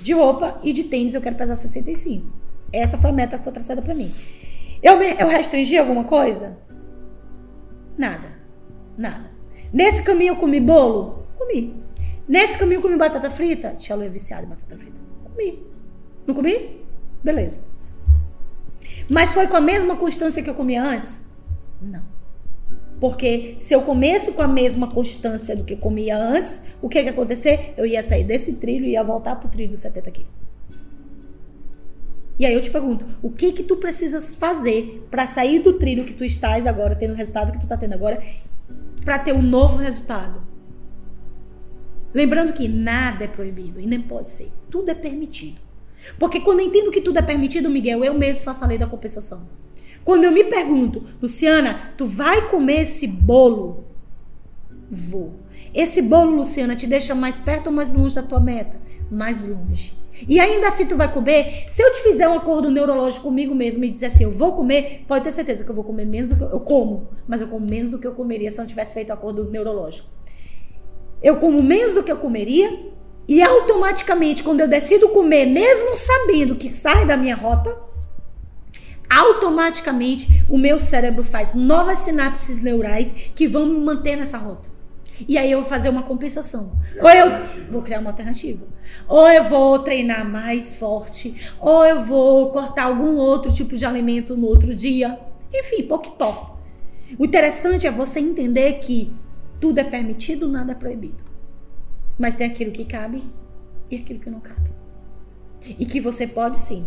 [0.00, 2.26] De roupa e de tênis eu quero pesar 65.
[2.72, 4.12] Essa foi a meta que foi traçada pra mim.
[4.84, 6.58] Eu, me, eu restringi alguma coisa?
[7.96, 8.34] Nada.
[8.98, 9.32] Nada.
[9.72, 11.26] Nesse caminho eu comi bolo?
[11.38, 11.82] Comi.
[12.28, 13.74] Nesse caminho eu comi batata frita?
[13.74, 15.00] Tia Lu é viciada em batata frita.
[15.24, 15.66] Comi.
[16.26, 16.84] Não comi?
[17.24, 17.60] Beleza.
[19.08, 21.30] Mas foi com a mesma constância que eu comia antes?
[21.80, 22.02] Não.
[23.00, 27.06] Porque se eu começo com a mesma constância do que comia antes, o que, que
[27.06, 27.72] ia acontecer?
[27.78, 30.40] Eu ia sair desse trilho e ia voltar pro trilho dos 70 quilos.
[32.38, 36.04] E aí eu te pergunto, o que que tu precisas fazer para sair do trilho
[36.04, 38.22] que tu estás agora, tendo o resultado que tu tá tendo agora,
[39.04, 40.42] para ter um novo resultado?
[42.12, 44.50] Lembrando que nada é proibido e nem pode ser.
[44.70, 45.60] Tudo é permitido.
[46.18, 48.86] Porque quando eu entendo que tudo é permitido, Miguel, eu mesmo faço a lei da
[48.86, 49.48] compensação.
[50.04, 53.84] Quando eu me pergunto, Luciana, tu vai comer esse bolo?
[54.90, 55.40] Vou.
[55.72, 58.80] Esse bolo, Luciana, te deixa mais perto ou mais longe da tua meta?
[59.10, 59.96] Mais longe.
[60.28, 61.66] E ainda assim tu vai comer.
[61.68, 65.04] Se eu te fizer um acordo neurológico comigo mesmo e dizer assim, eu vou comer,
[65.06, 67.48] pode ter certeza que eu vou comer menos do que eu, eu como, mas eu
[67.48, 70.08] como menos do que eu comeria se eu não tivesse feito o acordo neurológico.
[71.22, 72.82] Eu como menos do que eu comeria
[73.26, 77.76] e automaticamente quando eu decido comer, mesmo sabendo que sai da minha rota,
[79.08, 84.73] automaticamente o meu cérebro faz novas sinapses neurais que vão me manter nessa rota.
[85.28, 86.78] E aí eu vou fazer uma compensação.
[87.00, 88.66] Ou eu vou criar uma alternativa.
[89.08, 94.36] Ou eu vou treinar mais forte, ou eu vou cortar algum outro tipo de alimento
[94.36, 95.18] no outro dia.
[95.52, 96.54] Enfim, pouco importa.
[97.18, 99.12] O interessante é você entender que
[99.60, 101.24] tudo é permitido, nada é proibido.
[102.18, 103.22] Mas tem aquilo que cabe
[103.90, 104.70] e aquilo que não cabe.
[105.66, 106.86] E que você pode sim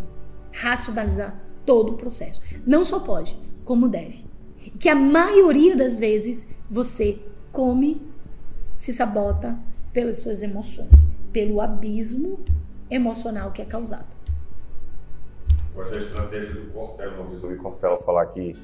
[0.52, 2.42] racionalizar todo o processo.
[2.66, 4.26] Não só pode, como deve.
[4.66, 7.20] E que a maioria das vezes você
[7.52, 8.02] come,
[8.78, 9.58] se sabota
[9.92, 12.40] pelas suas emoções, pelo abismo
[12.90, 14.16] emocional que é causado.
[15.76, 18.56] Gosto da estratégia do Cortella, uma vez eu ouvi Cortella falar que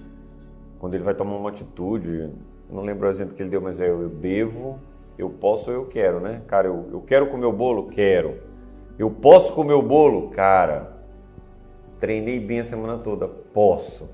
[0.79, 2.29] quando ele vai tomar uma atitude,
[2.69, 4.79] não lembro o exemplo que ele deu, mas é eu devo,
[5.17, 6.41] eu posso ou eu quero, né?
[6.47, 7.89] Cara, eu, eu quero comer o bolo?
[7.89, 8.39] Quero.
[8.97, 10.29] Eu posso comer o bolo?
[10.29, 10.93] Cara,
[12.03, 13.29] Treinei bem a semana toda.
[13.29, 14.09] Posso.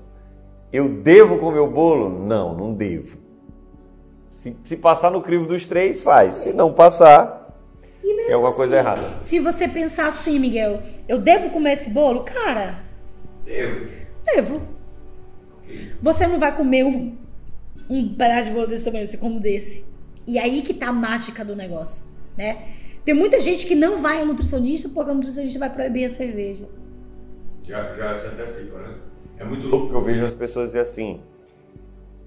[0.72, 2.08] Eu devo comer o bolo?
[2.24, 3.18] Não, não devo.
[4.40, 6.36] Se, se passar no crivo dos três, faz.
[6.36, 7.54] Se não passar,
[8.26, 9.22] é alguma coisa assim, errada.
[9.22, 12.24] Se você pensar assim, Miguel, eu devo comer esse bolo?
[12.24, 12.82] Cara.
[13.44, 13.90] Devo.
[14.24, 14.62] Devo.
[16.00, 17.18] Você não vai comer um,
[17.90, 19.84] um pedaço de bolo desse tamanho, você come desse.
[20.26, 22.66] E aí que tá a mágica do negócio, né?
[23.04, 26.66] Tem muita gente que não vai ao nutricionista porque o nutricionista vai proibir a cerveja.
[27.66, 28.94] Já, já se antecipa, né?
[29.36, 31.20] É muito louco que eu vejo as pessoas dizer assim,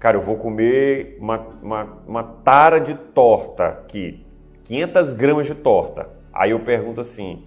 [0.04, 4.22] cara, eu vou comer uma, uma, uma tara de torta aqui,
[4.64, 6.10] 500 gramas de torta.
[6.30, 7.42] Aí eu pergunto assim,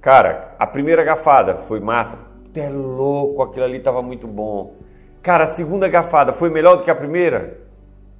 [0.00, 2.18] cara, a primeira gafada foi massa?
[2.52, 4.74] Tu é louco, aquilo ali tava muito bom.
[5.22, 7.56] Cara, a segunda gafada foi melhor do que a primeira?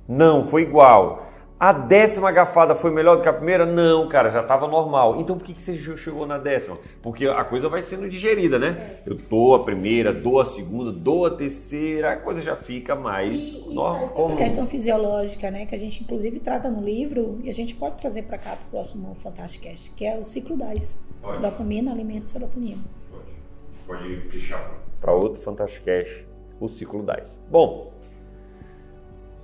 [0.07, 1.26] Não, foi igual.
[1.59, 3.65] A décima gafada foi melhor do que a primeira?
[3.65, 5.19] Não, cara, já estava normal.
[5.19, 6.77] Então por que, que você chegou na décima?
[7.03, 8.99] Porque a coisa vai sendo digerida, né?
[9.07, 13.41] Eu dou a primeira, dou a segunda, dou a terceira, a coisa já fica mais
[13.41, 14.05] e, normal.
[14.05, 15.65] Isso é uma questão fisiológica, né?
[15.65, 18.67] Que a gente inclusive trata no livro e a gente pode trazer para cá para
[18.67, 21.01] o próximo Fantasticast, que é o ciclo DAS.
[21.23, 21.41] Pode.
[21.41, 22.83] Dopamina, alimento, serotonina.
[23.11, 24.05] Pode.
[24.05, 24.75] Pode fechar.
[25.01, 26.27] Para outro Fantasticast,
[26.61, 27.39] o ciclo DAS.
[27.51, 27.96] Bom,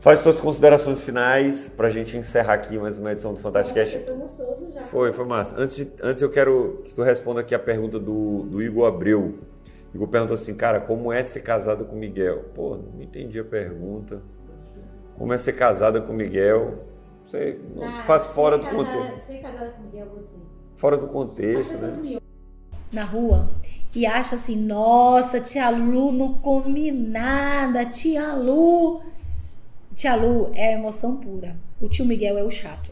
[0.03, 4.01] Faz suas considerações finais para a gente encerrar aqui mais uma edição do Fantástico Cast.
[4.91, 5.55] Foi, foi massa.
[5.57, 9.39] Antes, de, antes eu quero que tu responda aqui a pergunta do, do Igor Abreu.
[9.95, 12.47] Igor perguntou assim, cara, como é ser casado com Miguel?
[12.53, 14.21] Pô, não entendi a pergunta.
[15.17, 16.81] Como é ser casada com Miguel?
[17.25, 19.27] Você não, não faz fora do contexto.
[19.29, 20.37] Ser casada com Miguel, você.
[20.75, 22.19] Fora do contexto, né?
[22.93, 23.49] Na rua
[23.95, 29.03] e acha assim, nossa, tia Lu não come nada, tia Lu
[29.95, 31.57] Tia Lu é emoção pura.
[31.81, 32.91] O tio Miguel é o chato.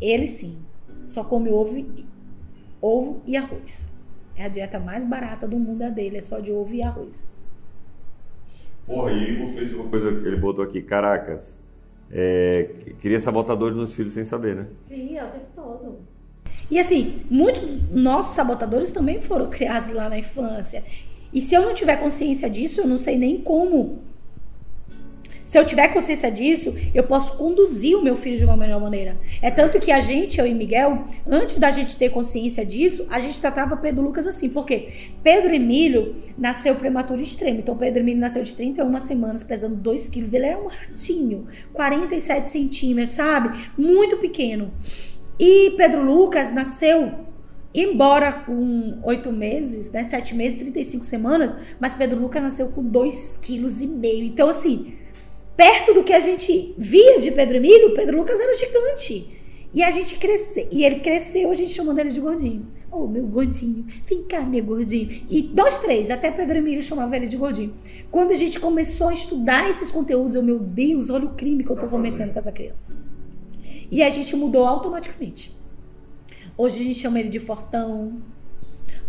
[0.00, 0.58] Ele sim,
[1.06, 2.06] só come ovo e,
[2.80, 3.98] ovo e arroz.
[4.36, 7.28] É a dieta mais barata do mundo é dele, é só de ovo e arroz.
[8.86, 11.58] Porra, e Igor fez uma coisa que ele botou aqui, caracas.
[12.10, 14.66] É, queria sabotadores nos filhos sem saber, né?
[14.88, 15.98] Queria, o tempo todo.
[16.70, 20.84] E assim, muitos nossos sabotadores também foram criados lá na infância.
[21.32, 24.00] E se eu não tiver consciência disso, eu não sei nem como
[25.50, 29.18] se eu tiver consciência disso, eu posso conduzir o meu filho de uma melhor maneira.
[29.42, 33.18] É tanto que a gente, eu e Miguel, antes da gente ter consciência disso, a
[33.18, 34.50] gente tratava Pedro Lucas assim.
[34.50, 34.90] Por quê?
[35.24, 37.58] Pedro Emílio nasceu prematuro extremo.
[37.58, 40.34] Então, Pedro Emílio nasceu de 31 semanas, pesando 2 quilos.
[40.34, 43.72] Ele é um ratinho, 47 centímetros, sabe?
[43.76, 44.70] Muito pequeno.
[45.36, 47.12] E Pedro Lucas nasceu
[47.74, 53.36] embora com oito meses, né, sete meses, 35 semanas, mas Pedro Lucas nasceu com dois
[53.36, 54.24] quilos e meio.
[54.24, 54.94] Então, assim,
[55.60, 59.38] perto do que a gente via de Pedro Emílio, Pedro Lucas era gigante.
[59.74, 60.66] E a gente cresceu.
[60.72, 62.66] E ele cresceu, a gente chamando ele de gordinho.
[62.90, 65.22] Oh, meu gordinho, vem cá, meu gordinho.
[65.28, 67.74] E nós três, até Pedro Emílio chamava ele de gordinho.
[68.10, 71.70] Quando a gente começou a estudar esses conteúdos, eu, meu Deus, olha o crime que
[71.70, 72.90] eu tô cometendo com essa criança.
[73.90, 75.52] E a gente mudou automaticamente.
[76.56, 78.14] Hoje a gente chama ele de fortão.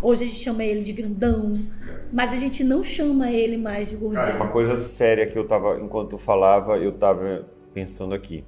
[0.01, 1.57] Hoje a gente chama ele de grandão.
[2.11, 4.25] Mas a gente não chama ele mais de gordinho.
[4.25, 8.43] Cara, uma coisa séria que eu tava, enquanto eu falava, eu tava pensando aqui.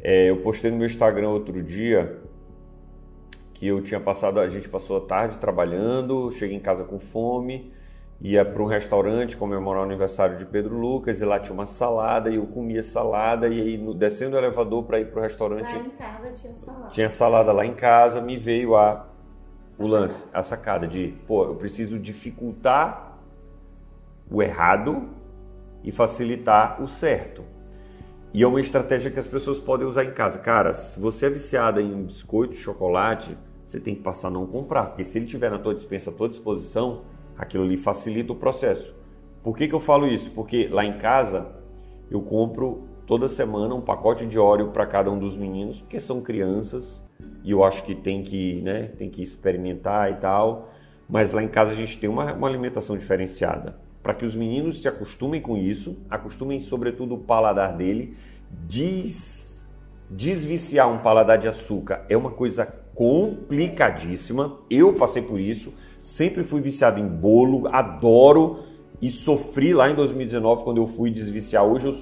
[0.00, 2.18] É, eu postei no meu Instagram outro dia
[3.54, 7.72] que eu tinha passado, a gente passou a tarde trabalhando, cheguei em casa com fome,
[8.20, 12.28] ia para um restaurante comemorar o aniversário de Pedro Lucas e lá tinha uma salada
[12.28, 15.72] e eu comia salada e aí no, descendo o elevador para ir para o restaurante
[15.72, 16.88] Lá em casa tinha salada.
[16.88, 19.06] tinha salada lá em casa, me veio a
[19.78, 23.18] o lance, a sacada de, pô, eu preciso dificultar
[24.30, 25.08] o errado
[25.82, 27.42] e facilitar o certo.
[28.34, 30.38] E é uma estratégia que as pessoas podem usar em casa.
[30.38, 34.86] Cara, se você é viciada em biscoito, chocolate, você tem que passar a não comprar,
[34.86, 37.02] porque se ele tiver na tua dispensa à tua disposição,
[37.36, 38.94] aquilo ali facilita o processo.
[39.42, 40.30] Por que, que eu falo isso?
[40.30, 41.46] Porque lá em casa
[42.10, 46.20] eu compro toda semana um pacote de óleo para cada um dos meninos, porque são
[46.20, 46.84] crianças
[47.44, 50.70] e eu acho que tem que, né, tem que experimentar e tal.
[51.08, 54.82] Mas lá em casa a gente tem uma, uma alimentação diferenciada para que os meninos
[54.82, 58.16] se acostumem com isso, acostumem sobretudo o paladar dele.
[58.66, 59.64] Diz,
[60.10, 64.58] desviciar um paladar de açúcar é uma coisa complicadíssima.
[64.68, 65.72] Eu passei por isso,
[66.02, 68.64] sempre fui viciado em bolo, adoro
[69.00, 71.64] e sofri lá em 2019 quando eu fui desviciar.
[71.64, 71.96] Hoje eu,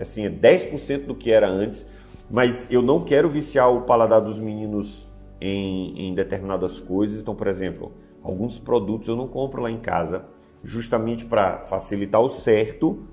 [0.00, 1.86] assim, é 10% do que era antes,
[2.30, 5.06] mas eu não quero viciar o paladar dos meninos
[5.40, 7.18] em, em determinadas coisas.
[7.20, 10.24] Então, por exemplo, alguns produtos eu não compro lá em casa,
[10.62, 13.04] justamente para facilitar o certo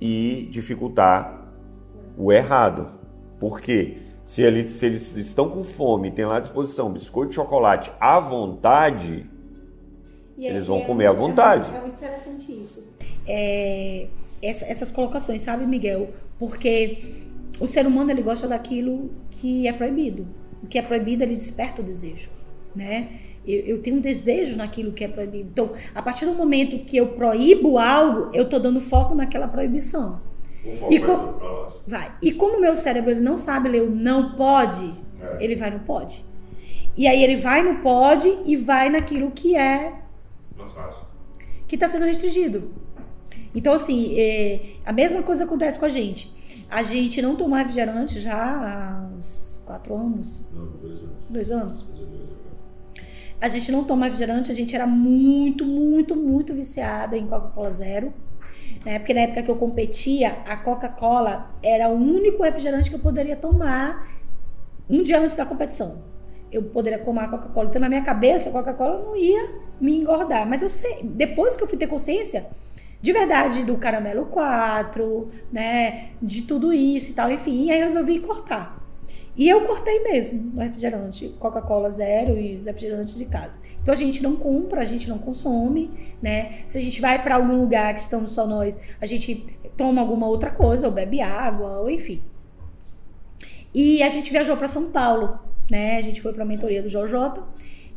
[0.00, 1.42] e dificultar
[2.16, 2.88] o errado.
[3.38, 3.98] Por quê?
[4.24, 8.18] Se eles, se eles estão com fome, tem lá à disposição biscoito de chocolate à
[8.18, 9.28] vontade,
[10.38, 11.68] aí, Eles vão é comer à muito- vontade.
[11.68, 12.82] É muito, é muito interessante isso.
[13.26, 14.06] É,
[14.40, 16.08] essa- essas colocações, sabe, Miguel?
[16.38, 17.23] Porque
[17.60, 20.26] o ser humano ele gosta daquilo que é proibido.
[20.62, 22.28] O que é proibido ele desperta o desejo,
[22.74, 23.20] né?
[23.46, 25.50] Eu, eu tenho um desejo naquilo que é proibido.
[25.52, 30.20] Então, a partir do momento que eu proíbo algo, eu tô dando foco naquela proibição.
[30.64, 31.66] O foco E vai com-.
[31.86, 32.14] Vai.
[32.22, 35.44] E como o meu cérebro ele não sabe ler o não pode, É.
[35.44, 36.24] ele vai no pode.
[36.96, 39.92] E aí ele vai no pode e vai naquilo que é
[40.56, 41.04] Mais fácil.
[41.68, 42.70] que está sendo restringido.
[43.54, 46.32] Então, assim, é, a mesma coisa acontece com a gente.
[46.70, 51.10] A gente não toma refrigerante já há uns quatro anos, Não, dois anos.
[51.30, 51.82] dois anos.
[51.88, 52.34] Dois agora.
[53.40, 58.12] A gente não toma refrigerante, a gente era muito, muito, muito viciada em Coca-Cola Zero.
[58.84, 58.98] Né?
[58.98, 63.36] Porque na época que eu competia, a Coca-Cola era o único refrigerante que eu poderia
[63.36, 64.08] tomar
[64.88, 66.02] um dia antes da competição.
[66.50, 67.68] Eu poderia tomar Coca-Cola.
[67.68, 70.46] Então, na minha cabeça, a Coca-Cola não ia me engordar.
[70.48, 72.46] Mas eu sei, depois que eu fui ter consciência,
[73.04, 76.12] de verdade, do caramelo 4, né?
[76.22, 78.82] De tudo isso e tal, enfim, aí eu resolvi cortar.
[79.36, 83.58] E eu cortei mesmo o refrigerante, Coca-Cola zero e os refrigerantes de casa.
[83.82, 85.90] Então a gente não compra, a gente não consome,
[86.22, 86.62] né?
[86.66, 90.26] Se a gente vai para algum lugar que estamos só nós, a gente toma alguma
[90.26, 92.22] outra coisa, ou bebe água, ou enfim.
[93.74, 95.38] E a gente viajou para São Paulo,
[95.70, 95.98] né?
[95.98, 97.44] A gente foi para a mentoria do JJ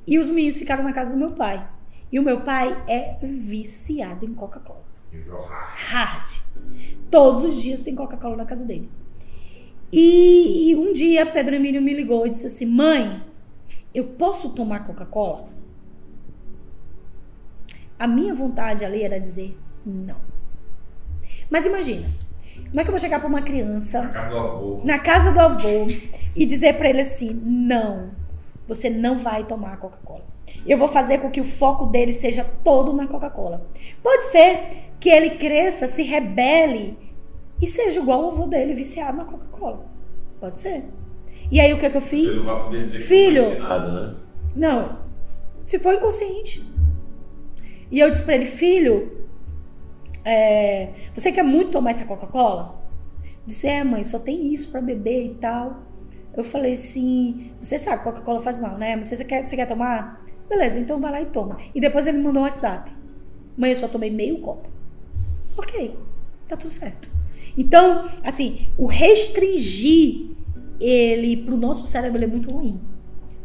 [0.05, 1.65] e os meninos ficaram na casa do meu pai.
[2.11, 4.86] E o meu pai é viciado em Coca-Cola
[5.29, 5.77] Hard.
[5.91, 6.27] hard.
[7.09, 8.89] Todos os dias tem Coca-Cola na casa dele.
[9.91, 13.23] E, e um dia Pedro Emílio me ligou e disse assim: Mãe,
[13.93, 15.47] eu posso tomar Coca-Cola?
[17.97, 20.17] A minha vontade ali era dizer não.
[21.49, 22.07] Mas imagina,
[22.69, 24.81] como é que eu vou chegar para uma criança Na casa do avô.
[24.85, 25.87] na casa do avô
[26.35, 28.11] e dizer para ele assim: não,
[28.67, 30.25] você não vai tomar Coca-Cola.
[30.65, 33.65] Eu vou fazer com que o foco dele seja todo na Coca-Cola.
[34.01, 36.97] Pode ser que ele cresça, se rebele
[37.61, 39.85] e seja igual o avô dele, viciado na Coca-Cola.
[40.39, 40.85] Pode ser.
[41.49, 42.45] E aí o que, que eu fiz?
[43.05, 43.43] Filho.
[43.43, 44.15] foi ensinado, né?
[44.55, 44.99] Não,
[45.65, 46.63] se for inconsciente.
[47.89, 49.25] E eu disse pra ele, filho,
[50.25, 52.83] é, você quer muito tomar essa Coca-Cola?
[53.45, 55.83] Disse, é mãe, só tem isso pra beber e tal.
[56.35, 58.95] Eu falei assim, você sabe, Coca-Cola faz mal, né?
[58.95, 60.25] Mas você quer, você quer tomar?
[60.49, 61.57] Beleza, então vai lá e toma.
[61.75, 62.91] E depois ele me mandou um WhatsApp.
[63.57, 64.69] Mãe, eu só tomei meio copo.
[65.57, 65.97] Ok,
[66.47, 67.09] tá tudo certo.
[67.57, 70.37] Então, assim, o restringir
[70.79, 72.79] ele pro nosso cérebro ele é muito ruim.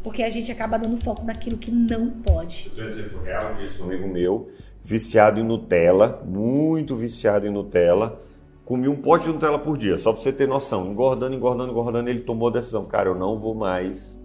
[0.03, 2.71] Porque a gente acaba dando foco naquilo que não pode.
[2.77, 3.83] Eu tô exemplo real disso.
[3.83, 4.51] um amigo meu,
[4.83, 8.21] viciado em Nutella, muito viciado em Nutella.
[8.65, 10.91] Comia um pote de Nutella por dia, só pra você ter noção.
[10.91, 12.85] Engordando, engordando, engordando, ele tomou a decisão.
[12.85, 14.17] Cara, eu não vou mais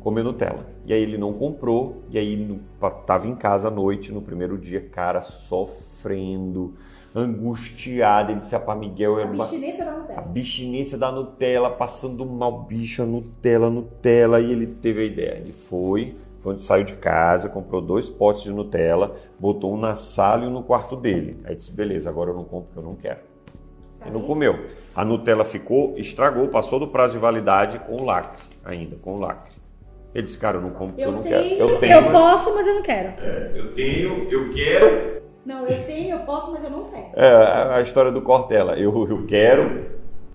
[0.00, 0.66] comer Nutella.
[0.84, 2.60] E aí ele não comprou, e aí no,
[3.06, 6.74] tava em casa à noite, no primeiro dia, cara, sofrendo,
[7.14, 8.32] angustiado.
[8.32, 9.22] Ele disse para Miguel...
[9.22, 10.18] A bichinência da Nutella.
[10.18, 14.40] A bichinência da Nutella, passando mal, bicha, Nutella, Nutella.
[14.40, 15.36] E ele teve a ideia.
[15.36, 20.44] Ele foi, foi saiu de casa, comprou dois potes de Nutella, botou um na sala
[20.44, 21.38] e um no quarto dele.
[21.44, 23.20] Aí disse, beleza, agora eu não compro porque eu não quero.
[24.00, 24.66] Tá ele não comeu.
[24.96, 29.51] A Nutella ficou, estragou, passou do prazo de validade com lacre ainda, com lacre.
[30.14, 31.54] Ele disse, cara, eu não compro, eu, eu não tenho, quero.
[31.54, 31.92] Eu tenho.
[31.94, 32.12] Eu mas...
[32.12, 33.08] posso, mas eu não quero.
[33.08, 35.22] É, eu tenho, eu quero.
[35.44, 37.10] Não, eu tenho, eu posso, mas eu não quero.
[37.14, 38.76] É, a história do Cortella.
[38.76, 39.86] Eu, eu quero,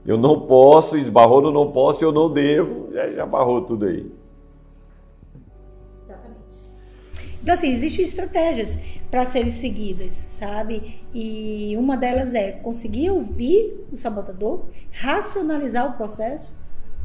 [0.05, 2.89] eu não posso, esbarrou no não posso, eu não devo.
[2.91, 4.11] Já, já barrou tudo aí.
[6.03, 6.57] Exatamente.
[7.41, 8.79] Então, assim, existem estratégias
[9.11, 11.01] para serem seguidas, sabe?
[11.13, 16.57] E uma delas é conseguir ouvir o sabotador, racionalizar o processo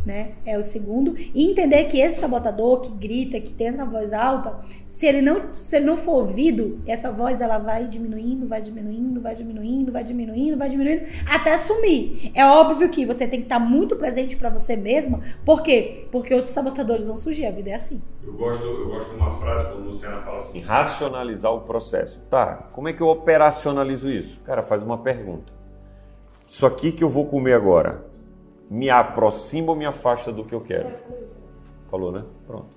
[0.05, 0.33] né?
[0.45, 1.15] É o segundo.
[1.17, 5.53] E entender que esse sabotador que grita, que tem essa voz alta, se ele não,
[5.53, 10.05] se ele não for ouvido, essa voz ela vai diminuindo, vai diminuindo, vai diminuindo, vai
[10.05, 12.31] diminuindo, vai diminuindo, até sumir.
[12.35, 15.21] É óbvio que você tem que estar muito presente para você mesma.
[15.45, 16.07] Por quê?
[16.11, 17.47] Porque outros sabotadores vão surgir.
[17.47, 18.03] A vida é assim.
[18.25, 22.21] Eu gosto, eu gosto de uma frase quando a Luciana fala assim: racionalizar o processo.
[22.31, 24.41] Tá, como é que eu operacionalizo isso?
[24.45, 25.53] Cara, faz uma pergunta.
[26.47, 28.05] Isso aqui que eu vou comer agora,
[28.73, 30.89] me aproxima ou me afasta do que eu quero?
[31.91, 32.25] Falou, né?
[32.47, 32.69] Pronto.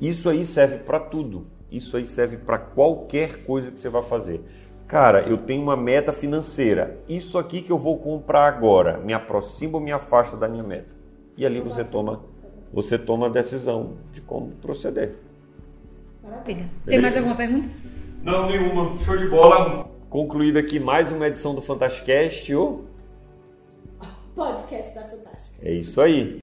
[0.00, 1.46] Isso aí serve para tudo.
[1.70, 4.40] Isso aí serve para qualquer coisa que você vai fazer.
[4.88, 6.98] Cara, eu tenho uma meta financeira.
[7.08, 10.90] Isso aqui que eu vou comprar agora, me aproxima ou me afasta da minha meta?
[11.36, 12.22] E ali você toma,
[12.72, 15.14] você toma a decisão de como proceder.
[16.24, 16.66] Maravilha.
[16.84, 17.68] Tem mais alguma pergunta?
[18.24, 18.98] Não, nenhuma.
[18.98, 19.88] Show de bola.
[20.10, 22.52] Concluída aqui mais uma edição do Fantasticast.
[22.52, 22.95] Oh
[24.36, 25.66] podcast da Fantástica.
[25.66, 26.34] É isso aí.